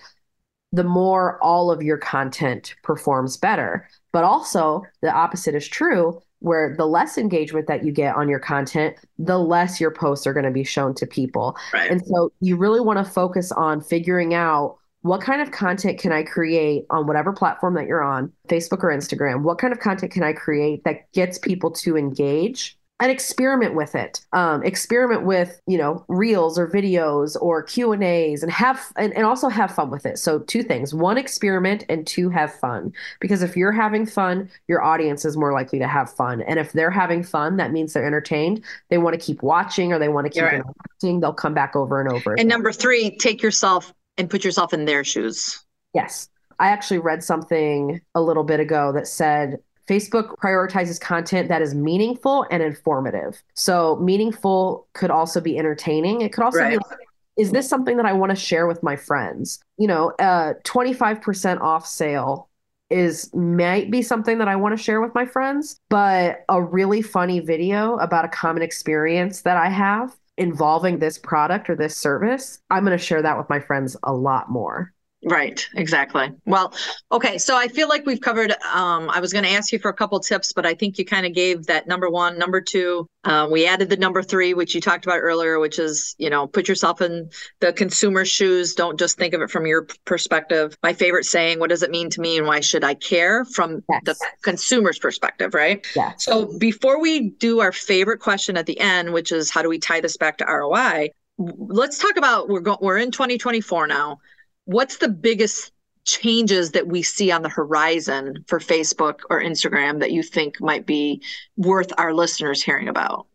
the 0.71 0.83
more 0.83 1.39
all 1.41 1.71
of 1.71 1.81
your 1.81 1.97
content 1.97 2.75
performs 2.83 3.37
better. 3.37 3.87
But 4.11 4.23
also, 4.23 4.83
the 5.01 5.11
opposite 5.11 5.55
is 5.55 5.67
true, 5.67 6.21
where 6.39 6.75
the 6.75 6.85
less 6.85 7.17
engagement 7.17 7.67
that 7.67 7.83
you 7.83 7.91
get 7.91 8.15
on 8.15 8.29
your 8.29 8.39
content, 8.39 8.95
the 9.17 9.39
less 9.39 9.81
your 9.81 9.91
posts 9.91 10.27
are 10.27 10.33
going 10.33 10.45
to 10.45 10.51
be 10.51 10.63
shown 10.63 10.93
to 10.95 11.07
people. 11.07 11.55
Right. 11.73 11.89
And 11.89 12.05
so, 12.05 12.31
you 12.41 12.57
really 12.57 12.81
want 12.81 13.03
to 13.03 13.11
focus 13.11 13.51
on 13.51 13.81
figuring 13.81 14.33
out 14.33 14.77
what 15.03 15.21
kind 15.21 15.41
of 15.41 15.51
content 15.51 15.99
can 15.99 16.11
I 16.11 16.23
create 16.23 16.85
on 16.89 17.07
whatever 17.07 17.31
platform 17.31 17.75
that 17.75 17.87
you're 17.87 18.03
on, 18.03 18.31
Facebook 18.47 18.83
or 18.83 18.89
Instagram? 18.89 19.43
What 19.43 19.57
kind 19.59 19.71
of 19.71 19.79
content 19.79 20.11
can 20.11 20.23
I 20.23 20.33
create 20.33 20.83
that 20.85 21.11
gets 21.11 21.37
people 21.37 21.71
to 21.71 21.97
engage? 21.97 22.77
and 22.99 23.11
experiment 23.11 23.75
with 23.75 23.95
it 23.95 24.21
um, 24.31 24.63
experiment 24.63 25.23
with 25.23 25.59
you 25.67 25.77
know 25.77 26.05
reels 26.07 26.57
or 26.57 26.69
videos 26.69 27.35
or 27.41 27.61
q 27.63 27.91
and 27.91 28.03
a's 28.03 28.43
and 28.43 28.51
have 28.51 28.93
and, 28.95 29.11
and 29.13 29.25
also 29.25 29.49
have 29.49 29.73
fun 29.73 29.89
with 29.89 30.05
it 30.05 30.17
so 30.17 30.39
two 30.39 30.63
things 30.63 30.93
one 30.93 31.17
experiment 31.17 31.83
and 31.89 32.05
two 32.07 32.29
have 32.29 32.53
fun 32.53 32.93
because 33.19 33.41
if 33.41 33.57
you're 33.57 33.71
having 33.71 34.05
fun 34.05 34.49
your 34.67 34.81
audience 34.81 35.25
is 35.25 35.35
more 35.35 35.51
likely 35.51 35.79
to 35.79 35.87
have 35.87 36.09
fun 36.13 36.41
and 36.43 36.59
if 36.59 36.71
they're 36.71 36.91
having 36.91 37.23
fun 37.23 37.57
that 37.57 37.71
means 37.71 37.91
they're 37.91 38.05
entertained 38.05 38.63
they 38.89 38.99
want 38.99 39.19
to 39.19 39.19
keep 39.19 39.41
watching 39.41 39.91
or 39.91 39.97
they 39.99 40.07
want 40.07 40.25
to 40.25 40.31
keep 40.31 40.43
right. 40.43 40.61
interacting 40.61 41.19
they'll 41.19 41.33
come 41.33 41.53
back 41.53 41.75
over 41.75 41.99
and 41.99 42.09
over 42.09 42.31
and 42.31 42.41
again. 42.41 42.47
number 42.47 42.71
three 42.71 43.17
take 43.17 43.41
yourself 43.41 43.91
and 44.17 44.29
put 44.29 44.43
yourself 44.43 44.73
in 44.73 44.85
their 44.85 45.03
shoes. 45.03 45.63
Yes. 45.93 46.29
I 46.59 46.69
actually 46.69 46.99
read 46.99 47.23
something 47.23 47.99
a 48.15 48.21
little 48.21 48.43
bit 48.43 48.59
ago 48.59 48.91
that 48.93 49.07
said 49.07 49.59
Facebook 49.87 50.37
prioritizes 50.37 50.99
content 50.99 51.49
that 51.49 51.61
is 51.61 51.75
meaningful 51.75 52.45
and 52.51 52.63
informative. 52.63 53.43
So, 53.53 53.97
meaningful 53.97 54.87
could 54.93 55.11
also 55.11 55.41
be 55.41 55.57
entertaining. 55.57 56.21
It 56.21 56.31
could 56.31 56.43
also 56.43 56.59
right. 56.59 56.71
be 56.71 56.77
like, 56.77 56.99
is 57.37 57.51
this 57.51 57.67
something 57.67 57.97
that 57.97 58.05
I 58.05 58.13
want 58.13 58.29
to 58.29 58.35
share 58.35 58.67
with 58.67 58.81
my 58.83 58.95
friends? 58.95 59.59
You 59.77 59.87
know, 59.87 60.13
uh 60.19 60.53
25% 60.63 61.61
off 61.61 61.85
sale 61.85 62.49
is 62.89 63.33
might 63.33 63.89
be 63.89 64.01
something 64.01 64.37
that 64.37 64.47
I 64.47 64.55
want 64.55 64.77
to 64.77 64.81
share 64.81 65.01
with 65.01 65.15
my 65.15 65.25
friends, 65.25 65.79
but 65.89 66.45
a 66.47 66.61
really 66.61 67.01
funny 67.01 67.39
video 67.39 67.97
about 67.97 68.23
a 68.23 68.29
common 68.29 68.61
experience 68.61 69.41
that 69.41 69.57
I 69.57 69.69
have 69.69 70.15
involving 70.37 70.99
this 70.99 71.17
product 71.17 71.69
or 71.69 71.75
this 71.75 71.97
service, 71.97 72.59
I'm 72.69 72.85
going 72.85 72.97
to 72.97 73.03
share 73.03 73.21
that 73.21 73.37
with 73.37 73.49
my 73.49 73.59
friends 73.59 73.95
a 74.03 74.13
lot 74.13 74.49
more. 74.49 74.93
Right, 75.25 75.65
exactly. 75.75 76.31
Well, 76.45 76.73
okay, 77.11 77.37
so 77.37 77.55
I 77.55 77.67
feel 77.67 77.87
like 77.87 78.05
we've 78.05 78.19
covered. 78.19 78.51
Um, 78.73 79.09
I 79.09 79.19
was 79.19 79.31
going 79.31 79.45
to 79.45 79.51
ask 79.51 79.71
you 79.71 79.79
for 79.79 79.89
a 79.89 79.93
couple 79.93 80.19
tips, 80.19 80.51
but 80.51 80.65
I 80.65 80.73
think 80.73 80.97
you 80.97 81.05
kind 81.05 81.25
of 81.25 81.33
gave 81.33 81.65
that 81.67 81.87
number 81.87 82.09
one, 82.09 82.37
number 82.37 82.59
two. 82.59 83.07
Uh, 83.23 83.47
we 83.49 83.65
added 83.65 83.89
the 83.89 83.95
number 83.95 84.21
three, 84.21 84.53
which 84.53 84.75
you 84.75 84.81
talked 84.81 85.05
about 85.05 85.19
earlier, 85.19 85.59
which 85.59 85.79
is 85.79 86.13
you 86.17 86.29
know 86.29 86.45
put 86.45 86.67
yourself 86.67 87.01
in 87.01 87.29
the 87.61 87.71
consumer's 87.71 88.27
shoes. 88.27 88.75
Don't 88.75 88.99
just 88.99 89.17
think 89.17 89.33
of 89.33 89.41
it 89.41 89.49
from 89.49 89.65
your 89.65 89.87
perspective. 90.05 90.75
My 90.83 90.93
favorite 90.93 91.25
saying: 91.25 91.59
"What 91.59 91.69
does 91.69 91.83
it 91.83 91.91
mean 91.91 92.09
to 92.11 92.21
me, 92.21 92.37
and 92.37 92.45
why 92.45 92.59
should 92.59 92.83
I 92.83 92.95
care?" 92.95 93.45
From 93.45 93.83
yes. 93.89 94.01
the 94.03 94.15
consumer's 94.41 94.99
perspective, 94.99 95.53
right? 95.53 95.85
Yeah. 95.95 96.13
So 96.17 96.57
before 96.57 96.99
we 96.99 97.29
do 97.29 97.61
our 97.61 97.71
favorite 97.71 98.19
question 98.19 98.57
at 98.57 98.65
the 98.65 98.79
end, 98.79 99.13
which 99.13 99.31
is 99.31 99.49
how 99.49 99.61
do 99.61 99.69
we 99.69 99.79
tie 99.79 100.01
this 100.01 100.17
back 100.17 100.37
to 100.39 100.45
ROI? 100.45 101.09
Let's 101.37 101.97
talk 101.97 102.17
about 102.17 102.49
we're 102.49 102.59
going. 102.59 102.79
We're 102.81 102.97
in 102.97 103.11
2024 103.11 103.87
now 103.87 104.19
what's 104.65 104.97
the 104.97 105.09
biggest 105.09 105.71
changes 106.05 106.71
that 106.71 106.87
we 106.87 107.01
see 107.01 107.31
on 107.31 107.41
the 107.41 107.49
horizon 107.49 108.43
for 108.47 108.59
Facebook 108.59 109.19
or 109.29 109.41
Instagram 109.41 109.99
that 109.99 110.11
you 110.11 110.21
think 110.21 110.59
might 110.59 110.85
be 110.85 111.21
worth 111.55 111.91
our 111.97 112.13
listeners 112.13 112.61
hearing 112.61 112.87
about? 112.87 113.27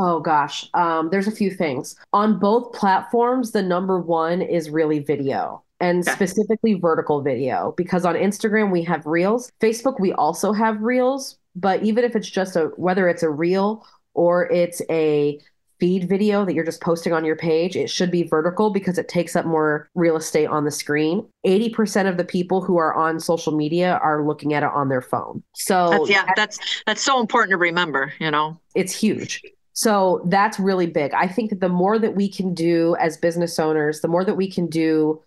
Oh 0.00 0.20
gosh, 0.20 0.68
um, 0.74 1.10
there's 1.10 1.26
a 1.26 1.32
few 1.32 1.50
things. 1.50 1.96
On 2.12 2.38
both 2.38 2.72
platforms, 2.72 3.50
the 3.50 3.62
number 3.62 4.00
one 4.00 4.42
is 4.42 4.70
really 4.70 5.00
video 5.00 5.64
and 5.80 6.02
okay. 6.02 6.12
specifically 6.12 6.74
vertical 6.74 7.20
video 7.20 7.74
because 7.76 8.04
on 8.04 8.14
Instagram 8.14 8.70
we 8.70 8.82
have 8.84 9.06
reels. 9.06 9.50
Facebook 9.60 9.98
we 9.98 10.12
also 10.12 10.52
have 10.52 10.80
reels, 10.82 11.38
but 11.56 11.82
even 11.82 12.04
if 12.04 12.14
it's 12.14 12.30
just 12.30 12.56
a 12.56 12.66
whether 12.76 13.08
it's 13.08 13.22
a 13.22 13.30
reel 13.30 13.84
or 14.14 14.50
it's 14.50 14.80
a 14.90 15.40
feed 15.78 16.08
video 16.08 16.44
that 16.44 16.54
you're 16.54 16.64
just 16.64 16.80
posting 16.80 17.12
on 17.12 17.24
your 17.24 17.36
page, 17.36 17.76
it 17.76 17.88
should 17.88 18.10
be 18.10 18.22
vertical 18.24 18.70
because 18.70 18.98
it 18.98 19.08
takes 19.08 19.36
up 19.36 19.46
more 19.46 19.88
real 19.94 20.16
estate 20.16 20.46
on 20.46 20.64
the 20.64 20.70
screen. 20.70 21.26
80% 21.46 22.08
of 22.08 22.16
the 22.16 22.24
people 22.24 22.60
who 22.60 22.76
are 22.76 22.94
on 22.94 23.20
social 23.20 23.56
media 23.56 23.98
are 24.02 24.26
looking 24.26 24.54
at 24.54 24.62
it 24.62 24.70
on 24.74 24.88
their 24.88 25.02
phone. 25.02 25.42
So 25.54 25.90
that's, 25.90 26.10
yeah, 26.10 26.30
that's 26.36 26.58
that's 26.86 27.02
so 27.02 27.20
important 27.20 27.50
to 27.50 27.56
remember, 27.56 28.12
you 28.18 28.30
know. 28.30 28.60
It's 28.74 28.94
huge. 28.94 29.42
So 29.72 30.22
that's 30.26 30.58
really 30.58 30.86
big. 30.86 31.14
I 31.14 31.28
think 31.28 31.50
that 31.50 31.60
the 31.60 31.68
more 31.68 31.98
that 31.98 32.16
we 32.16 32.28
can 32.30 32.52
do 32.52 32.96
as 32.98 33.16
business 33.16 33.58
owners, 33.58 34.00
the 34.00 34.08
more 34.08 34.24
that 34.24 34.34
we 34.34 34.50
can 34.50 34.66
do 34.66 35.22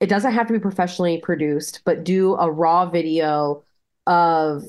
it 0.00 0.08
doesn't 0.08 0.32
have 0.32 0.46
to 0.48 0.52
be 0.52 0.58
professionally 0.58 1.18
produced, 1.18 1.80
but 1.84 2.04
do 2.04 2.34
a 2.34 2.50
raw 2.50 2.90
video 2.90 3.62
of 4.06 4.64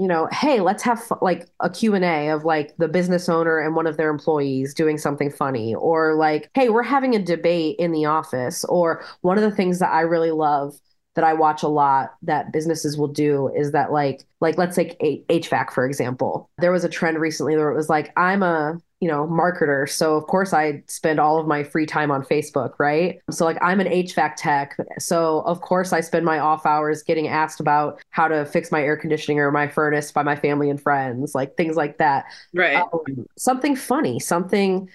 you 0.00 0.08
know, 0.08 0.28
hey, 0.32 0.60
let's 0.62 0.82
have 0.82 1.02
like 1.20 1.46
a 1.60 1.68
Q&A 1.68 2.30
of 2.30 2.42
like 2.46 2.74
the 2.78 2.88
business 2.88 3.28
owner 3.28 3.58
and 3.58 3.76
one 3.76 3.86
of 3.86 3.98
their 3.98 4.08
employees 4.08 4.72
doing 4.72 4.96
something 4.96 5.30
funny 5.30 5.74
or 5.74 6.14
like, 6.14 6.48
hey, 6.54 6.70
we're 6.70 6.82
having 6.82 7.14
a 7.14 7.22
debate 7.22 7.76
in 7.78 7.92
the 7.92 8.06
office 8.06 8.64
or 8.64 9.04
one 9.20 9.36
of 9.36 9.44
the 9.44 9.50
things 9.50 9.78
that 9.78 9.92
I 9.92 10.00
really 10.00 10.30
love 10.30 10.74
that 11.14 11.24
I 11.24 11.32
watch 11.32 11.62
a 11.62 11.68
lot 11.68 12.14
that 12.22 12.52
businesses 12.52 12.96
will 12.96 13.08
do 13.08 13.48
is 13.54 13.72
that 13.72 13.92
like 13.92 14.24
like 14.40 14.56
let's 14.58 14.76
take 14.76 14.98
HVAC 15.00 15.70
for 15.72 15.84
example. 15.84 16.48
There 16.58 16.72
was 16.72 16.84
a 16.84 16.88
trend 16.88 17.18
recently 17.18 17.56
where 17.56 17.70
it 17.70 17.76
was 17.76 17.88
like 17.88 18.12
I'm 18.16 18.42
a 18.42 18.78
you 19.00 19.08
know 19.08 19.26
marketer 19.26 19.88
so 19.88 20.14
of 20.14 20.26
course 20.26 20.52
I 20.52 20.82
spend 20.86 21.18
all 21.18 21.38
of 21.38 21.46
my 21.46 21.64
free 21.64 21.86
time 21.86 22.10
on 22.10 22.22
Facebook 22.22 22.74
right? 22.78 23.18
So 23.30 23.44
like 23.44 23.58
I'm 23.60 23.80
an 23.80 23.88
HVAC 23.88 24.34
tech 24.36 24.76
so 24.98 25.40
of 25.40 25.60
course 25.62 25.92
I 25.92 26.00
spend 26.00 26.24
my 26.24 26.38
off 26.38 26.64
hours 26.64 27.02
getting 27.02 27.26
asked 27.26 27.60
about 27.60 28.00
how 28.10 28.28
to 28.28 28.44
fix 28.46 28.70
my 28.70 28.82
air 28.82 28.96
conditioning 28.96 29.40
or 29.40 29.50
my 29.50 29.66
furnace 29.66 30.12
by 30.12 30.22
my 30.22 30.36
family 30.36 30.70
and 30.70 30.80
friends 30.80 31.34
like 31.34 31.56
things 31.56 31.76
like 31.76 31.98
that. 31.98 32.26
Right. 32.54 32.76
Um, 32.76 33.26
something 33.36 33.74
funny 33.74 34.20
something 34.20 34.88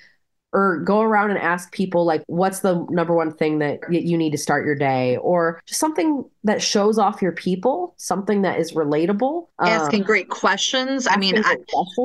or 0.56 0.78
go 0.78 1.02
around 1.02 1.32
and 1.32 1.40
ask 1.40 1.74
people 1.74 2.06
like 2.06 2.24
what's 2.28 2.62
the 2.62 2.88
number 2.90 3.14
one 3.14 3.32
thing 3.32 3.60
that 3.60 3.80
you 3.92 4.18
need 4.18 4.32
to 4.32 4.38
start 4.38 4.66
your 4.66 4.74
day 4.74 5.18
or 5.18 5.62
just 5.66 5.82
something 5.82 6.24
that 6.46 6.62
shows 6.62 6.98
off 6.98 7.22
your 7.22 7.34
people 7.34 7.94
something 7.98 8.42
that 8.42 8.58
is 8.58 8.72
relatable 8.72 9.48
asking 9.60 10.02
um, 10.02 10.08
great 10.08 10.30
questions 10.30 11.08
i 11.08 11.18
mean 11.18 11.38
I, 11.38 11.58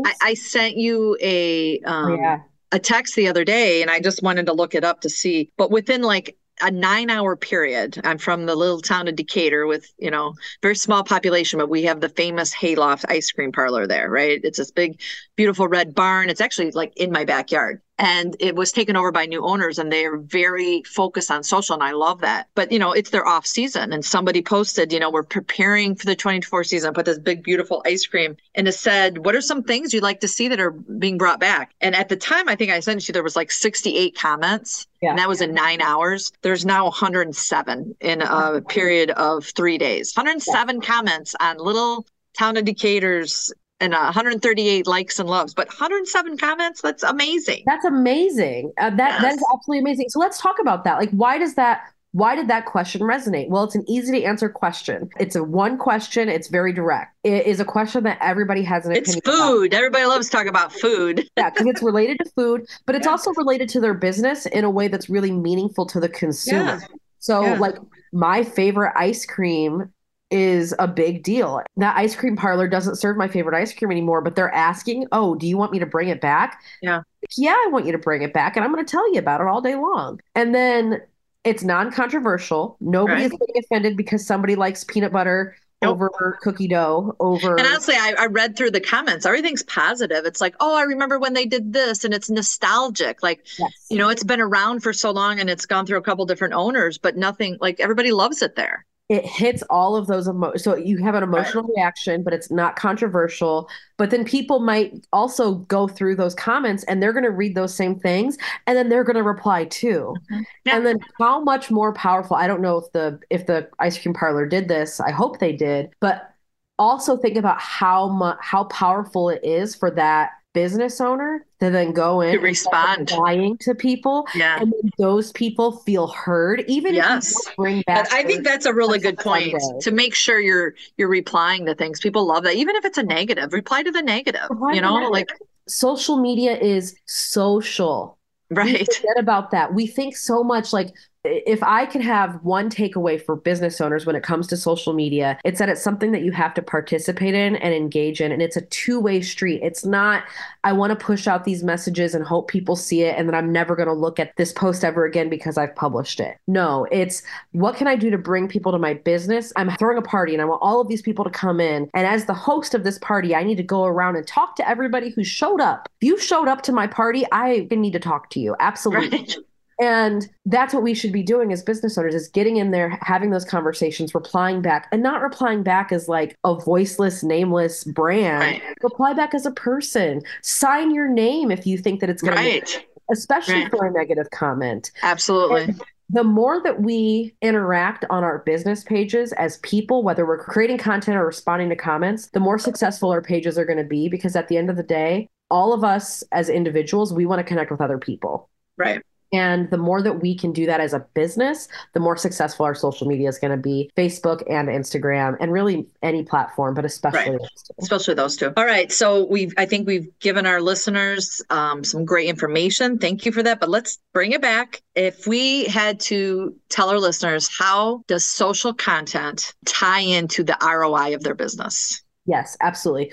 I, 0.05 0.15
I, 0.21 0.35
sent 0.35 0.77
you 0.77 1.17
a 1.21 1.79
um, 1.81 2.17
yeah. 2.17 2.41
a 2.73 2.81
text 2.81 3.15
the 3.15 3.29
other 3.29 3.45
day 3.45 3.83
and 3.83 3.91
i 3.91 4.01
just 4.01 4.21
wanted 4.21 4.47
to 4.47 4.53
look 4.53 4.75
it 4.75 4.83
up 4.83 5.03
to 5.03 5.09
see 5.09 5.53
but 5.57 5.71
within 5.71 6.03
like 6.03 6.37
a 6.63 6.71
nine 6.71 7.11
hour 7.11 7.37
period. 7.37 8.01
I'm 8.05 8.19
from 8.19 8.47
the 8.47 8.55
little 8.55 8.81
town 8.81 9.09
of 9.09 9.17
Decatur 9.17 9.67
with, 9.67 9.91
you 9.99 10.11
know, 10.11 10.35
very 10.63 10.77
small 10.77 11.03
population, 11.05 11.59
but 11.59 11.69
we 11.69 11.83
have 11.85 12.01
the 12.01 12.09
famous 12.09 12.53
Hayloft 12.53 13.05
ice 13.09 13.31
cream 13.31 13.53
parlor 13.53 13.87
there, 13.87 14.11
right? 14.11 14.41
It's 14.43 14.59
this 14.59 14.71
big, 14.71 15.01
beautiful 15.40 15.68
red 15.68 15.94
barn. 15.94 16.29
It's 16.29 16.42
actually 16.42 16.70
like 16.72 16.92
in 16.96 17.11
my 17.11 17.24
backyard 17.24 17.81
and 17.96 18.37
it 18.40 18.55
was 18.55 18.72
taken 18.72 18.94
over 18.94 19.11
by 19.11 19.24
new 19.24 19.42
owners 19.42 19.79
and 19.79 19.90
they 19.90 20.05
are 20.05 20.18
very 20.18 20.83
focused 20.83 21.31
on 21.31 21.42
social 21.42 21.74
and 21.74 21.83
i 21.83 21.92
love 21.92 22.20
that 22.20 22.48
but 22.55 22.72
you 22.72 22.79
know 22.79 22.92
it's 22.92 23.11
their 23.11 23.26
off 23.26 23.46
season 23.46 23.92
and 23.92 24.05
somebody 24.05 24.40
posted 24.40 24.90
you 24.90 24.98
know 24.98 25.11
we're 25.11 25.22
preparing 25.22 25.94
for 25.94 26.07
the 26.07 26.16
24 26.16 26.64
season 26.64 26.94
put 26.94 27.05
this 27.05 27.18
big 27.18 27.42
beautiful 27.42 27.83
ice 27.85 28.07
cream 28.07 28.37
and 28.55 28.66
it 28.66 28.72
said 28.72 29.24
what 29.24 29.35
are 29.35 29.42
some 29.42 29.62
things 29.62 29.92
you'd 29.92 30.03
like 30.03 30.20
to 30.20 30.29
see 30.29 30.48
that 30.48 30.61
are 30.61 30.70
being 30.70 31.18
brought 31.18 31.40
back 31.40 31.72
and 31.83 31.94
at 31.94 32.09
the 32.09 32.16
time 32.16 32.48
i 32.48 32.55
think 32.55 32.70
i 32.70 32.81
sent 32.81 33.07
you 33.07 33.12
there 33.12 33.22
was 33.22 33.37
like 33.37 33.50
68 33.50 34.16
comments 34.16 34.87
yeah. 35.03 35.11
and 35.11 35.18
that 35.18 35.29
was 35.29 35.42
in 35.42 35.53
nine 35.53 35.83
hours 35.83 36.33
there's 36.40 36.64
now 36.64 36.85
107 36.85 37.96
in 38.00 38.22
a 38.22 38.26
oh, 38.31 38.61
period 38.62 39.11
of 39.11 39.44
three 39.44 39.76
days 39.76 40.14
107 40.14 40.76
yeah. 40.76 40.87
comments 40.87 41.35
on 41.40 41.59
little 41.59 42.07
town 42.38 42.57
of 42.57 42.64
Decatur's 42.64 43.53
and 43.81 43.95
uh, 43.95 44.03
138 44.03 44.87
likes 44.87 45.19
and 45.19 45.29
loves, 45.29 45.55
but 45.55 45.69
107 45.69 46.37
comments. 46.37 46.83
That's 46.83 47.03
amazing. 47.03 47.64
That's 47.66 47.85
amazing. 47.85 48.73
Uh, 48.79 48.90
that 48.90 48.99
yes. 48.99 49.23
that 49.23 49.35
is 49.35 49.45
absolutely 49.53 49.81
amazing. 49.81 50.09
So 50.11 50.19
let's 50.19 50.40
talk 50.40 50.59
about 50.61 50.85
that. 50.85 50.99
Like, 50.99 51.11
why 51.11 51.38
does 51.38 51.55
that? 51.55 51.83
Why 52.12 52.35
did 52.35 52.49
that 52.49 52.66
question 52.66 53.03
resonate? 53.03 53.49
Well, 53.49 53.62
it's 53.62 53.77
an 53.77 53.85
easy 53.88 54.19
to 54.19 54.25
answer 54.25 54.49
question. 54.49 55.09
It's 55.21 55.37
a 55.37 55.45
one 55.45 55.79
question. 55.79 56.29
It's 56.29 56.49
very 56.49 56.73
direct. 56.73 57.14
It 57.23 57.47
is 57.47 57.61
a 57.61 57.64
question 57.64 58.03
that 58.03 58.19
everybody 58.21 58.64
has 58.64 58.85
an 58.85 58.93
it's 58.93 59.14
opinion. 59.14 59.23
It's 59.25 59.38
food. 59.38 59.66
About. 59.66 59.77
Everybody 59.77 60.05
loves 60.07 60.29
talking 60.29 60.49
about 60.49 60.73
food. 60.73 61.29
yeah, 61.37 61.51
because 61.51 61.69
it's 61.69 61.83
related 61.83 62.19
to 62.19 62.31
food, 62.31 62.66
but 62.85 62.97
it's 62.97 63.07
yeah. 63.07 63.12
also 63.12 63.33
related 63.35 63.69
to 63.71 63.81
their 63.81 63.95
business 63.95 64.47
in 64.47 64.64
a 64.64 64.71
way 64.71 64.88
that's 64.88 65.09
really 65.09 65.31
meaningful 65.31 65.87
to 65.87 66.01
the 66.01 66.09
consumer. 66.09 66.81
Yeah. 66.81 66.81
So, 67.21 67.43
yeah. 67.43 67.59
like 67.59 67.77
my 68.12 68.43
favorite 68.43 68.93
ice 68.97 69.25
cream 69.25 69.93
is 70.31 70.75
a 70.79 70.87
big 70.87 71.23
deal. 71.23 71.62
That 71.77 71.97
ice 71.97 72.14
cream 72.14 72.37
parlor 72.37 72.69
doesn't 72.69 72.97
serve 72.97 73.16
my 73.16 73.29
favorite 73.29 73.57
ice 73.57 73.73
cream 73.73 73.90
anymore, 73.90 74.21
but 74.21 74.37
they're 74.37 74.55
asking, 74.55 75.07
"Oh, 75.12 75.35
do 75.35 75.47
you 75.47 75.57
want 75.57 75.73
me 75.73 75.79
to 75.79 75.87
bring 75.87 76.09
it 76.09 76.21
back?" 76.21 76.62
Yeah. 76.83 77.03
Yeah, 77.37 77.53
I 77.53 77.69
want 77.71 77.87
you 77.87 77.93
to 77.93 77.99
bring 77.99 78.23
it 78.23 78.33
back 78.33 78.57
and 78.57 78.64
I'm 78.64 78.73
going 78.73 78.85
to 78.85 78.90
tell 78.90 79.12
you 79.12 79.19
about 79.19 79.40
it 79.40 79.47
all 79.47 79.61
day 79.61 79.75
long. 79.75 80.21
And 80.35 80.55
then 80.55 81.03
it's 81.45 81.62
non-controversial. 81.62 82.77
Nobody 82.81 83.23
right. 83.23 83.33
is 83.33 83.38
getting 83.38 83.62
offended 83.62 83.97
because 83.97 84.27
somebody 84.27 84.57
likes 84.57 84.85
peanut 84.85 85.12
butter 85.12 85.57
Nope. 85.83 85.93
over 85.93 86.38
cookie 86.43 86.69
dough 86.69 87.16
over 87.21 87.57
and 87.57 87.66
honestly 87.66 87.95
I, 87.95 88.14
I, 88.19 88.27
read 88.27 88.55
through 88.55 88.73
the 88.73 88.83
comments 88.83 89.25
everything's 89.25 89.62
positive 89.62 90.27
it's 90.27 90.38
like 90.38 90.55
oh 90.61 90.77
i 90.77 90.83
remember 90.83 91.19
when 91.19 91.33
they 91.33 91.47
did 91.47 91.73
this 91.73 92.05
and 92.05 92.12
it's 92.12 92.29
nostalgic 92.29 93.23
like 93.23 93.47
yes. 93.59 93.87
you 93.88 93.97
know 93.97 94.11
it's 94.11 94.23
been 94.23 94.43
around 94.43 94.83
for 94.83 94.93
so 94.93 95.11
long 95.11 95.40
and 95.40 95.49
it's 95.49 95.64
gone 95.64 95.87
through 95.87 95.97
a 95.97 96.03
couple 96.03 96.27
different 96.27 96.53
owners 96.53 96.99
but 96.99 97.16
nothing 97.16 97.57
like 97.62 97.81
everybody 97.81 98.12
loves 98.12 98.43
it 98.43 98.57
there 98.57 98.85
it 99.11 99.27
hits 99.27 99.64
all 99.70 99.96
of 99.96 100.07
those 100.07 100.29
emotions. 100.29 100.62
So 100.62 100.77
you 100.77 100.99
have 100.99 101.16
an 101.16 101.25
emotional 101.25 101.64
right. 101.64 101.73
reaction, 101.77 102.23
but 102.23 102.33
it's 102.33 102.49
not 102.49 102.77
controversial. 102.77 103.68
But 103.96 104.11
then 104.11 104.25
people 104.25 104.61
might 104.61 105.05
also 105.12 105.57
go 105.57 105.88
through 105.88 106.14
those 106.14 106.33
comments 106.33 106.85
and 106.85 107.03
they're 107.03 107.12
going 107.12 107.25
to 107.25 107.33
read 107.33 107.57
those 107.57 107.75
same 107.75 107.99
things 107.99 108.38
and 108.68 108.79
then 108.79 108.88
they're 108.88 109.03
going 109.03 109.16
to 109.16 109.25
reply 109.25 109.64
too. 109.64 110.14
Mm-hmm. 110.31 110.42
Yeah. 110.64 110.77
And 110.77 110.87
then 110.87 111.01
how 111.18 111.42
much 111.42 111.73
more 111.73 111.92
powerful? 111.92 112.37
I 112.37 112.46
don't 112.46 112.62
know 112.62 112.77
if 112.77 112.92
the 112.92 113.18
if 113.31 113.46
the 113.46 113.68
ice 113.81 113.99
cream 114.01 114.14
parlor 114.14 114.46
did 114.46 114.68
this. 114.68 115.01
I 115.01 115.11
hope 115.11 115.40
they 115.40 115.57
did. 115.57 115.90
But 115.99 116.33
also 116.79 117.16
think 117.16 117.37
about 117.37 117.61
how 117.61 118.09
much 118.09 118.38
how 118.40 118.64
powerful 118.64 119.29
it 119.29 119.40
is 119.42 119.75
for 119.75 119.90
that 119.90 120.31
business 120.53 121.01
owner 121.01 121.47
to 121.61 121.71
then 121.71 121.93
go 121.93 122.21
in 122.21 122.33
to 122.33 122.39
respond. 122.41 123.13
lying 123.13 123.57
to 123.59 123.75
people 123.75 124.27
yeah. 124.35 124.61
and 124.61 124.75
those 124.99 125.31
people 125.33 125.73
feel 125.79 126.09
heard 126.09 126.65
even 126.67 126.93
yes. 126.93 127.33
bring 127.57 127.83
back 127.83 128.13
i 128.13 128.25
think 128.25 128.43
that's 128.43 128.67
a 128.67 128.75
really 128.75 128.99
good 128.99 129.17
point 129.17 129.55
to 129.81 129.93
make 129.93 130.13
sure 130.13 130.41
you're 130.41 130.75
you're 130.97 131.09
replying 131.09 131.67
to 131.67 131.75
things. 131.75 132.01
People 132.01 132.27
love 132.27 132.45
that. 132.45 132.55
Even 132.55 132.77
if 132.77 132.85
it's 132.85 132.99
a 132.99 133.03
negative 133.03 133.53
reply 133.53 133.83
to 133.83 133.91
the 133.91 134.03
negative 134.03 134.49
reply 134.51 134.73
you 134.75 134.81
know? 134.81 134.95
Like 135.09 135.31
social 135.67 136.19
media 136.19 136.57
is 136.57 136.95
social. 137.07 138.19
Right. 138.51 138.87
forget 138.93 139.19
about 139.19 139.53
that. 139.53 139.75
We 139.75 139.87
think 139.87 140.17
so 140.17 140.43
much 140.43 140.73
like 140.73 140.93
if 141.24 141.62
I 141.62 141.85
could 141.85 142.00
have 142.00 142.42
one 142.42 142.70
takeaway 142.70 143.20
for 143.20 143.37
business 143.37 143.80
owners 143.80 144.06
when 144.06 144.16
it 144.16 144.22
comes 144.22 144.46
to 144.48 144.56
social 144.56 144.94
media, 144.94 145.38
it's 145.44 145.59
that 145.59 145.68
it's 145.68 145.83
something 145.83 146.12
that 146.12 146.22
you 146.22 146.33
have 146.33 146.54
to 146.54 146.62
participate 146.62 147.35
in 147.35 147.56
and 147.56 147.74
engage 147.74 148.20
in. 148.20 148.33
And 148.33 148.40
it's 148.40 148.56
a 148.56 148.62
two 148.62 148.98
way 148.98 149.20
street. 149.20 149.61
It's 149.62 149.85
not, 149.85 150.24
I 150.64 150.72
want 150.72 150.98
to 150.98 151.04
push 151.04 151.26
out 151.26 151.44
these 151.44 151.62
messages 151.62 152.14
and 152.14 152.24
hope 152.24 152.48
people 152.48 152.74
see 152.74 153.02
it. 153.02 153.16
And 153.18 153.28
then 153.28 153.35
I'm 153.35 153.52
never 153.52 153.76
going 153.76 153.88
to 153.88 153.94
look 153.94 154.18
at 154.18 154.35
this 154.37 154.52
post 154.52 154.83
ever 154.83 155.04
again 155.04 155.28
because 155.28 155.59
I've 155.59 155.74
published 155.74 156.20
it. 156.20 156.38
No, 156.46 156.87
it's 156.90 157.22
what 157.52 157.76
can 157.76 157.87
I 157.87 157.96
do 157.96 158.11
to 158.11 158.18
bring 158.18 158.48
people 158.48 158.72
to 158.72 158.78
my 158.78 158.94
business? 158.94 159.52
I'm 159.56 159.70
throwing 159.76 159.98
a 159.98 160.02
party 160.02 160.33
and 160.33 160.40
I 160.40 160.46
want 160.46 160.62
all 160.62 160.80
of 160.80 160.88
these 160.88 161.02
people 161.02 161.24
to 161.24 161.30
come 161.30 161.61
in. 161.61 161.90
And 161.92 162.06
as 162.06 162.24
the 162.24 162.35
host 162.35 162.74
of 162.74 162.85
this 162.85 162.98
party, 162.98 163.35
I 163.35 163.42
need 163.42 163.56
to 163.56 163.62
go 163.62 163.85
around 163.85 164.16
and 164.16 164.26
talk 164.26 164.56
to 164.56 164.68
everybody 164.68 165.11
who 165.11 165.22
showed 165.22 165.61
up. 165.61 165.88
If 166.00 166.06
you 166.06 166.18
showed 166.18 166.48
up 166.48 166.62
to 166.62 166.72
my 166.72 166.87
party, 166.87 167.26
I 167.30 167.68
need 167.70 167.92
to 167.92 168.00
talk 168.00 168.30
to 168.30 168.40
you. 168.40 168.56
Absolutely. 168.59 169.18
Right. 169.18 169.37
And 169.81 170.29
that's 170.45 170.75
what 170.75 170.83
we 170.83 170.93
should 170.93 171.12
be 171.12 171.23
doing 171.23 171.53
as 171.53 171.62
business 171.62 171.97
owners 171.97 172.14
is 172.14 172.29
getting 172.29 172.59
in 172.59 172.71
there, 172.71 172.99
having 173.01 173.31
those 173.31 173.47
conversations, 173.47 174.14
replying 174.14 174.61
back, 174.61 174.88
and 174.93 175.03
not 175.03 175.23
replying 175.23 175.62
back 175.62 175.90
as 175.90 176.07
like 176.07 176.37
a 176.45 176.55
voiceless, 176.55 177.23
nameless 177.23 177.85
brand. 177.85 178.40
Right. 178.40 178.62
Reply 178.83 179.14
back 179.14 179.35
as 179.35 179.47
a 179.47 179.53
person. 179.53 180.21
Sign 180.43 180.95
your 180.95 181.09
name 181.09 181.51
if 181.51 181.66
you 181.66 181.79
think 181.79 182.01
that 182.01 182.11
it's 182.11 182.21
going 182.21 182.37
right. 182.37 182.66
to, 182.66 182.83
especially 183.11 183.62
right. 183.62 183.71
for 183.71 183.87
a 183.87 183.90
negative 183.90 184.29
comment. 184.31 184.90
Absolutely. 185.03 185.62
And 185.62 185.83
the 186.11 186.25
more 186.25 186.61
that 186.62 186.83
we 186.83 187.35
interact 187.40 188.05
on 188.11 188.23
our 188.23 188.40
business 188.40 188.85
pages 188.85 189.33
as 189.35 189.59
people, 189.59 190.03
whether 190.03 190.27
we're 190.27 190.45
creating 190.45 190.77
content 190.77 191.16
or 191.16 191.25
responding 191.25 191.71
to 191.71 191.77
comments, 191.77 192.29
the 192.35 192.40
more 192.40 192.59
successful 192.59 193.11
our 193.11 193.23
pages 193.23 193.57
are 193.57 193.64
going 193.64 193.79
to 193.79 193.85
be 193.85 194.09
because 194.09 194.37
at 194.37 194.49
the 194.49 194.59
end 194.59 194.69
of 194.69 194.77
the 194.77 194.83
day, 194.83 195.29
all 195.51 195.73
of 195.73 195.85
us 195.85 196.23
as 196.33 196.49
individuals, 196.51 197.14
we 197.14 197.27
want 197.27 197.38
to 197.38 197.45
connect 197.45 197.71
with 197.71 197.81
other 197.81 197.99
people. 197.99 198.51
Right. 198.77 199.03
And 199.33 199.71
the 199.71 199.79
more 199.79 200.03
that 200.03 200.21
we 200.21 200.35
can 200.35 200.53
do 200.53 200.66
that 200.66 200.81
as 200.81 200.93
a 200.93 201.01
business, 201.14 201.69
the 201.93 202.01
more 202.01 202.16
successful 202.16 202.66
our 202.66 202.75
social 202.75 203.07
media 203.07 203.29
is 203.29 203.38
going 203.38 203.53
to 203.53 203.57
be 203.57 203.90
Facebook 203.97 204.43
and 204.51 204.69
Instagram 204.69 205.37
and 205.40 205.53
really 205.53 205.87
any 206.03 206.25
platform, 206.25 206.75
but 206.75 206.85
especially 206.85 207.37
right. 207.37 207.51
especially 207.79 208.14
those 208.14 208.37
two. 208.37 208.53
All 208.57 208.64
right. 208.64 208.90
So 208.90 209.27
we've, 209.27 209.55
I 209.57 209.66
think 209.66 209.87
we've 209.87 210.09
given 210.19 210.47
our 210.47 210.61
listeners 210.61 211.40
um, 211.51 211.85
some 211.85 212.05
great 212.05 212.29
information. 212.29 212.99
Thank 212.99 213.25
you 213.25 213.33
for 213.33 213.43
that. 213.43 213.61
But 213.61 213.69
let's 213.69 213.99
bring 214.12 214.33
it 214.33 214.43
back. 214.43 214.83
If 214.95 215.27
we 215.27 215.64
had 215.64 216.01
to 216.01 216.57
tell 216.69 216.90
our 216.90 216.99
listeners, 216.99 217.49
how 217.57 218.03
does 218.09 218.27
social 218.27 218.75
content 218.75 219.55
tie 219.64 220.01
into 220.01 220.43
the 220.43 220.57
ROI 220.61 221.14
of 221.14 221.23
their 221.23 221.35
business? 221.35 222.03
Yes, 222.27 222.57
absolutely 222.61 223.12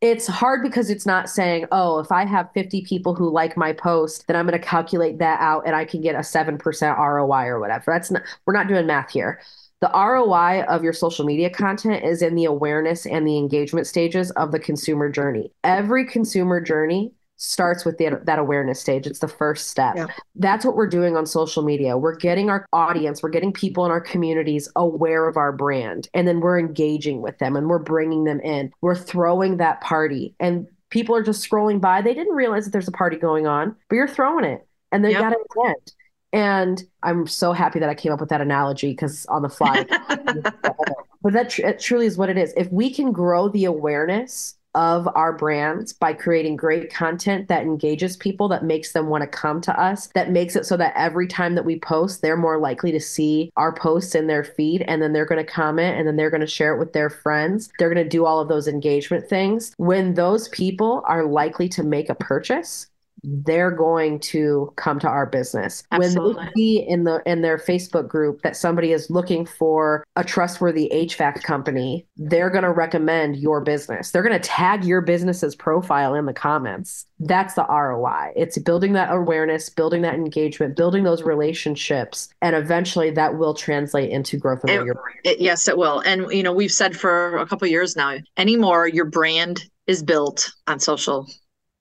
it's 0.00 0.26
hard 0.26 0.62
because 0.62 0.88
it's 0.88 1.04
not 1.04 1.28
saying, 1.28 1.66
oh, 1.72 1.98
if 1.98 2.10
I 2.10 2.24
have 2.24 2.50
50 2.54 2.82
people 2.82 3.14
who 3.14 3.30
like 3.30 3.56
my 3.56 3.72
post, 3.72 4.26
then 4.26 4.36
I'm 4.36 4.46
going 4.46 4.58
to 4.58 4.66
calculate 4.66 5.18
that 5.18 5.40
out 5.40 5.66
and 5.66 5.76
I 5.76 5.84
can 5.84 6.00
get 6.00 6.14
a 6.14 6.20
7% 6.20 6.98
ROI 6.98 7.46
or 7.46 7.60
whatever. 7.60 7.84
That's 7.88 8.10
not, 8.10 8.22
we're 8.46 8.54
not 8.54 8.66
doing 8.66 8.86
math 8.86 9.10
here. 9.10 9.40
The 9.80 9.90
ROI 9.94 10.62
of 10.64 10.82
your 10.82 10.92
social 10.92 11.24
media 11.24 11.50
content 11.50 12.04
is 12.04 12.22
in 12.22 12.34
the 12.34 12.44
awareness 12.46 13.06
and 13.06 13.26
the 13.26 13.36
engagement 13.36 13.86
stages 13.86 14.30
of 14.32 14.52
the 14.52 14.58
consumer 14.58 15.10
journey. 15.10 15.52
Every 15.64 16.06
consumer 16.06 16.60
journey 16.60 17.12
starts 17.40 17.86
with 17.86 17.96
the, 17.96 18.20
that 18.24 18.38
awareness 18.38 18.78
stage. 18.78 19.06
It's 19.06 19.20
the 19.20 19.28
first 19.28 19.68
step. 19.68 19.96
Yeah. 19.96 20.06
That's 20.36 20.62
what 20.62 20.76
we're 20.76 20.86
doing 20.86 21.16
on 21.16 21.24
social 21.24 21.62
media. 21.62 21.96
We're 21.96 22.14
getting 22.14 22.50
our 22.50 22.66
audience, 22.74 23.22
we're 23.22 23.30
getting 23.30 23.52
people 23.52 23.86
in 23.86 23.90
our 23.90 24.00
communities 24.00 24.68
aware 24.76 25.26
of 25.26 25.38
our 25.38 25.50
brand, 25.50 26.08
and 26.12 26.28
then 26.28 26.40
we're 26.40 26.58
engaging 26.58 27.22
with 27.22 27.38
them 27.38 27.56
and 27.56 27.68
we're 27.68 27.78
bringing 27.78 28.24
them 28.24 28.40
in. 28.40 28.70
We're 28.82 28.94
throwing 28.94 29.56
that 29.56 29.80
party, 29.80 30.34
and 30.38 30.66
people 30.90 31.16
are 31.16 31.22
just 31.22 31.48
scrolling 31.48 31.80
by. 31.80 32.02
They 32.02 32.12
didn't 32.12 32.34
realize 32.34 32.66
that 32.66 32.72
there's 32.72 32.88
a 32.88 32.92
party 32.92 33.16
going 33.16 33.46
on, 33.46 33.74
but 33.88 33.96
you're 33.96 34.06
throwing 34.06 34.44
it, 34.44 34.66
and 34.92 35.02
they 35.02 35.12
yep. 35.12 35.22
got 35.22 35.30
to 35.30 35.38
attend. 35.62 35.92
And 36.32 36.84
I'm 37.02 37.26
so 37.26 37.52
happy 37.52 37.78
that 37.78 37.88
I 37.88 37.94
came 37.94 38.12
up 38.12 38.20
with 38.20 38.28
that 38.28 38.42
analogy 38.42 38.90
because 38.90 39.24
on 39.26 39.42
the 39.42 39.48
fly. 39.48 39.84
but 41.22 41.32
that 41.32 41.50
tr- 41.50 41.70
truly 41.80 42.06
is 42.06 42.18
what 42.18 42.28
it 42.28 42.36
is. 42.36 42.52
If 42.56 42.70
we 42.70 42.92
can 42.92 43.12
grow 43.12 43.48
the 43.48 43.64
awareness 43.64 44.56
of 44.74 45.08
our 45.14 45.32
brands 45.32 45.92
by 45.92 46.12
creating 46.12 46.56
great 46.56 46.92
content 46.92 47.48
that 47.48 47.62
engages 47.62 48.16
people, 48.16 48.48
that 48.48 48.64
makes 48.64 48.92
them 48.92 49.08
want 49.08 49.22
to 49.22 49.28
come 49.28 49.60
to 49.60 49.80
us, 49.80 50.08
that 50.14 50.30
makes 50.30 50.56
it 50.56 50.66
so 50.66 50.76
that 50.76 50.92
every 50.96 51.26
time 51.26 51.54
that 51.54 51.64
we 51.64 51.78
post, 51.78 52.22
they're 52.22 52.36
more 52.36 52.58
likely 52.58 52.92
to 52.92 53.00
see 53.00 53.50
our 53.56 53.72
posts 53.72 54.14
in 54.14 54.26
their 54.26 54.44
feed 54.44 54.82
and 54.82 55.02
then 55.02 55.12
they're 55.12 55.24
going 55.24 55.44
to 55.44 55.52
comment 55.52 55.98
and 55.98 56.06
then 56.06 56.16
they're 56.16 56.30
going 56.30 56.40
to 56.40 56.46
share 56.46 56.74
it 56.74 56.78
with 56.78 56.92
their 56.92 57.10
friends. 57.10 57.70
They're 57.78 57.92
going 57.92 58.04
to 58.04 58.08
do 58.08 58.24
all 58.24 58.40
of 58.40 58.48
those 58.48 58.68
engagement 58.68 59.28
things. 59.28 59.74
When 59.76 60.14
those 60.14 60.48
people 60.48 61.02
are 61.06 61.24
likely 61.24 61.68
to 61.70 61.82
make 61.82 62.08
a 62.08 62.14
purchase, 62.14 62.89
they're 63.22 63.70
going 63.70 64.18
to 64.20 64.72
come 64.76 64.98
to 64.98 65.08
our 65.08 65.26
business 65.26 65.82
Absolutely. 65.90 66.34
when 66.34 66.46
they 66.46 66.52
see 66.54 66.86
in 66.86 67.04
the 67.04 67.22
in 67.26 67.42
their 67.42 67.58
facebook 67.58 68.08
group 68.08 68.42
that 68.42 68.56
somebody 68.56 68.92
is 68.92 69.10
looking 69.10 69.46
for 69.46 70.04
a 70.16 70.24
trustworthy 70.24 70.90
hvac 70.92 71.42
company 71.42 72.06
they're 72.16 72.50
going 72.50 72.64
to 72.64 72.72
recommend 72.72 73.36
your 73.36 73.60
business 73.60 74.10
they're 74.10 74.22
going 74.22 74.38
to 74.38 74.48
tag 74.48 74.84
your 74.84 75.00
business's 75.00 75.54
profile 75.54 76.14
in 76.14 76.26
the 76.26 76.32
comments 76.32 77.06
that's 77.20 77.54
the 77.54 77.66
roi 77.68 78.32
it's 78.36 78.58
building 78.58 78.92
that 78.92 79.12
awareness 79.12 79.68
building 79.68 80.02
that 80.02 80.14
engagement 80.14 80.76
building 80.76 81.04
those 81.04 81.22
relationships 81.22 82.28
and 82.42 82.56
eventually 82.56 83.10
that 83.10 83.36
will 83.36 83.54
translate 83.54 84.10
into 84.10 84.36
growth 84.36 84.64
in 84.64 84.84
your 84.84 85.02
It, 85.24 85.40
yes, 85.40 85.68
it 85.68 85.76
will. 85.76 86.00
And 86.00 86.30
you 86.32 86.42
know, 86.42 86.52
we've 86.52 86.72
said 86.72 86.96
for 86.96 87.36
a 87.36 87.46
couple 87.46 87.66
years 87.68 87.96
now, 87.96 88.16
anymore 88.36 88.88
your 88.88 89.04
brand 89.04 89.64
is 89.86 90.02
built 90.02 90.52
on 90.66 90.78
social. 90.80 91.26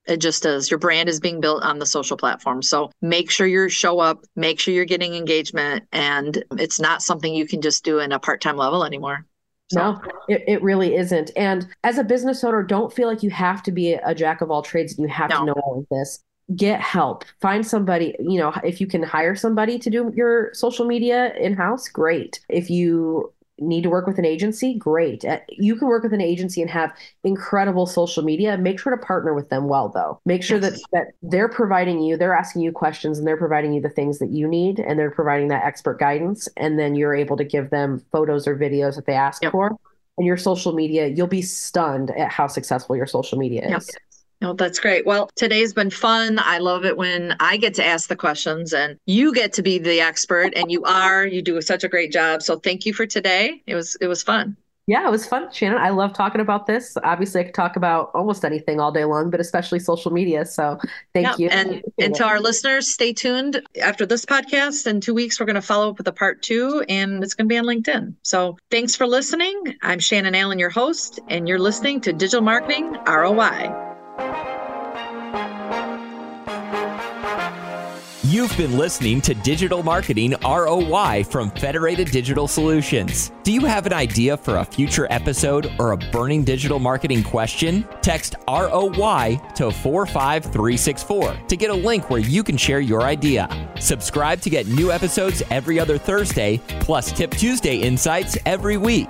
It 0.10 0.17
just 0.17 0.45
is. 0.45 0.72
Your 0.72 0.80
brand 0.80 1.08
is 1.08 1.19
being 1.19 1.39
built 1.39 1.63
on 1.63 1.78
the 1.78 1.86
social 1.86 2.17
platform. 2.17 2.63
So 2.63 2.91
make 3.02 3.30
sure 3.30 3.45
you 3.45 3.69
show 3.69 4.00
up, 4.00 4.26
make 4.36 4.60
sure 4.60 4.74
you're 4.74 4.86
getting 4.86 5.13
engagement, 5.13 5.86
and 5.91 6.43
it's 6.58 6.80
not 6.80 7.04
something 7.04 7.34
you 7.34 7.48
can 7.48 7.62
just 7.62 7.84
do 7.84 8.00
in 8.00 8.12
a 8.12 8.19
part-time 8.19 8.58
level 8.58 8.84
anymore. 8.84 9.26
So, 9.72 9.80
No, 9.80 10.02
it, 10.28 10.43
it 10.48 10.63
really 10.63 10.95
isn't. 10.95 11.30
And 11.36 11.67
as 11.84 12.00
a 12.00 12.04
business 12.04 12.43
owner, 12.43 12.63
don't 12.63 12.91
feel 12.91 13.08
like 13.08 13.22
you 13.22 13.30
have 13.30 13.62
to 13.63 13.72
be 13.72 13.93
a 13.93 14.15
jack 14.15 14.41
of 14.41 14.50
all 14.50 14.63
trades 14.63 14.98
and 14.98 15.08
you 15.08 15.13
have 15.13 15.30
No. 15.30 15.39
to 15.41 15.45
know 15.45 15.54
all 15.54 15.80
of 15.80 15.88
this. 15.91 16.24
Get 16.56 16.82
help. 16.82 17.24
Find 17.39 17.65
somebody, 17.65 18.15
you 18.19 18.39
know, 18.39 18.52
if 18.63 18.82
you 18.82 18.88
can 18.88 19.04
hire 19.04 19.36
somebody 19.36 19.78
to 19.78 19.91
do 19.91 20.12
your 20.15 20.52
social 20.56 20.88
media 20.88 21.36
in 21.36 21.54
house, 21.54 21.88
great. 21.88 22.39
If 22.50 22.72
you 22.72 23.32
need 23.62 23.84
to 23.84 23.89
work 23.89 24.08
with 24.08 24.17
an 24.17 24.26
agency, 24.26 24.74
great. 24.74 25.26
Uh, 25.26 25.39
You 25.50 25.76
can 25.76 25.88
work 25.88 26.04
with 26.04 26.13
an 26.13 26.22
agency 26.22 26.62
and 26.62 26.69
have 26.69 26.93
incredible 27.24 27.86
social 27.86 28.24
media. 28.24 28.58
Make 28.58 28.80
sure 28.80 28.95
to 28.95 29.06
partner 29.06 29.34
with 29.34 29.50
them 29.50 29.67
well, 29.67 29.89
though. 29.89 30.19
Make 30.26 30.43
sure 30.43 30.60
that, 30.60 30.74
that 30.93 31.08
they're 31.22 31.50
providing 31.50 32.02
you, 32.02 32.17
they're 32.17 32.36
asking 32.36 32.62
you 32.62 32.72
questions 32.72 33.17
and 33.17 33.28
they're 33.28 33.38
providing 33.38 33.74
you 33.74 33.82
the 33.82 33.89
things 33.89 34.19
that 34.19 34.30
you 34.30 34.48
need 34.48 34.80
and 34.80 34.98
they're 34.98 35.12
providing 35.12 35.50
that 35.50 35.63
expert 35.63 36.00
guidance. 36.00 36.48
And 36.58 36.80
then 36.80 36.95
you're 36.95 37.15
able 37.15 37.38
to 37.38 37.43
give 37.43 37.69
them 37.69 38.04
photos 38.12 38.48
or 38.48 38.56
videos 38.56 38.95
that 38.95 39.06
they 39.06 39.13
ask 39.13 39.43
Yep. 39.43 39.52
for. 39.52 39.78
And 40.17 40.26
your 40.28 40.38
social 40.38 40.74
media, 40.74 41.08
you'll 41.08 41.28
be 41.28 41.41
stunned 41.41 42.12
at 42.12 42.30
how 42.30 42.48
successful 42.48 42.95
your 42.95 43.08
social 43.08 43.38
media 43.38 43.67
Yep. 43.69 43.84
No, 44.41 44.54
that's 44.54 44.80
great. 44.80 45.06
Well, 45.06 45.30
today's 45.36 45.73
been 45.73 45.89
fun. 45.89 46.39
I 46.41 46.60
love 46.60 46.86
it 46.86 46.95
when 46.95 47.36
I 47.41 47.58
get 47.58 47.73
to 47.75 47.86
ask 47.86 48.08
the 48.08 48.15
questions 48.15 48.73
and 48.73 48.97
you 49.06 49.34
get 49.34 49.52
to 49.54 49.62
be 49.62 49.80
the 49.80 49.99
expert 49.99 50.54
and 50.56 50.71
you 50.71 50.84
are, 50.86 51.28
you 51.28 51.41
do 51.41 51.60
such 51.62 51.84
a 51.84 51.89
great 51.89 52.12
job. 52.12 52.41
So 52.41 52.58
thank 52.58 52.86
you 52.86 52.93
for 52.93 53.06
today. 53.06 53.62
It 53.67 53.75
was 53.75 53.95
it 53.99 54.08
was 54.08 54.23
fun. 54.23 54.56
Yeah, 54.88 55.08
it 55.08 55.12
was 55.12 55.28
fun, 55.28 55.52
Shannon. 55.52 55.78
I 55.78 55.89
love 55.89 56.13
talking 56.13 56.41
about 56.41 56.65
this. 56.65 56.97
Obviously, 57.04 57.41
I 57.41 57.43
could 57.43 57.54
talk 57.54 57.75
about 57.75 58.10
almost 58.15 58.43
anything 58.43 58.80
all 58.80 58.91
day 58.91 59.06
long, 59.06 59.30
but 59.30 59.39
especially 59.39 59.78
social 59.78 60.10
media. 60.10 60.45
So 60.47 60.80
thank 61.13 61.28
Yep. 61.28 61.39
you. 61.39 61.49
And 61.49 61.84
and 61.99 62.15
to 62.15 62.25
our 62.25 62.39
listeners, 62.39 62.91
stay 62.91 63.13
tuned. 63.13 63.62
After 63.80 64.08
this 64.08 64.25
podcast, 64.25 64.88
in 64.88 64.99
two 64.99 65.13
weeks, 65.13 65.39
we're 65.39 65.45
going 65.45 65.56
to 65.56 65.62
follow 65.62 65.91
up 65.91 65.99
with 65.99 66.08
a 66.08 66.12
part 66.12 66.41
two, 66.41 66.84
and 66.89 67.23
it's 67.23 67.36
going 67.36 67.47
to 67.47 67.54
be 67.54 67.58
on 67.60 67.65
LinkedIn. 67.65 68.15
So 68.23 68.58
thanks 68.71 68.95
for 68.95 69.06
listening. 69.06 69.75
I'm 69.84 69.99
Shannon 69.99 70.34
Allen, 70.34 70.58
your 70.58 70.71
host, 70.71 71.19
and 71.28 71.47
you're 71.47 71.60
listening 71.60 72.02
to 72.02 72.13
Digital 72.13 72.41
Marketing 72.41 72.97
ROI. 73.06 73.88
You've 78.39 78.56
been 78.56 78.78
listening 78.78 79.19
to 79.23 79.34
Digital 79.34 79.84
Marketing 79.84 80.34
ROI 80.41 81.25
from 81.25 81.52
Federated 81.52 82.10
Digital 82.10 82.47
Solutions. 82.47 83.34
Do 83.43 83.52
you 83.52 83.65
have 83.65 83.86
an 83.86 83.91
idea 83.91 84.38
for 84.38 84.60
a 84.60 84.63
future 84.63 85.08
episode 85.10 85.69
or 85.78 85.91
a 85.91 85.97
burning 85.97 86.45
digital 86.45 86.80
marketing 86.80 87.21
question? 87.21 87.86
Text 88.02 88.38
ROI 88.47 89.41
to 89.56 89.71
45364 89.71 91.38
to 91.49 91.58
get 91.58 91.69
a 91.69 91.73
link 91.73 92.10
where 92.10 92.21
you 92.21 92.41
can 92.41 92.56
share 92.56 92.80
your 92.80 93.02
idea. 93.02 93.49
Subscribe 93.78 94.39
to 94.39 94.49
get 94.49 94.67
new 94.67 94.89
episodes 94.89 95.43
every 95.52 95.78
other 95.78 95.97
Thursday, 95.97 96.62
plus 96.80 97.12
Tip 97.12 97.32
Tuesday 97.32 97.75
insights 97.75 98.38
every 98.45 98.78
week. 98.78 99.10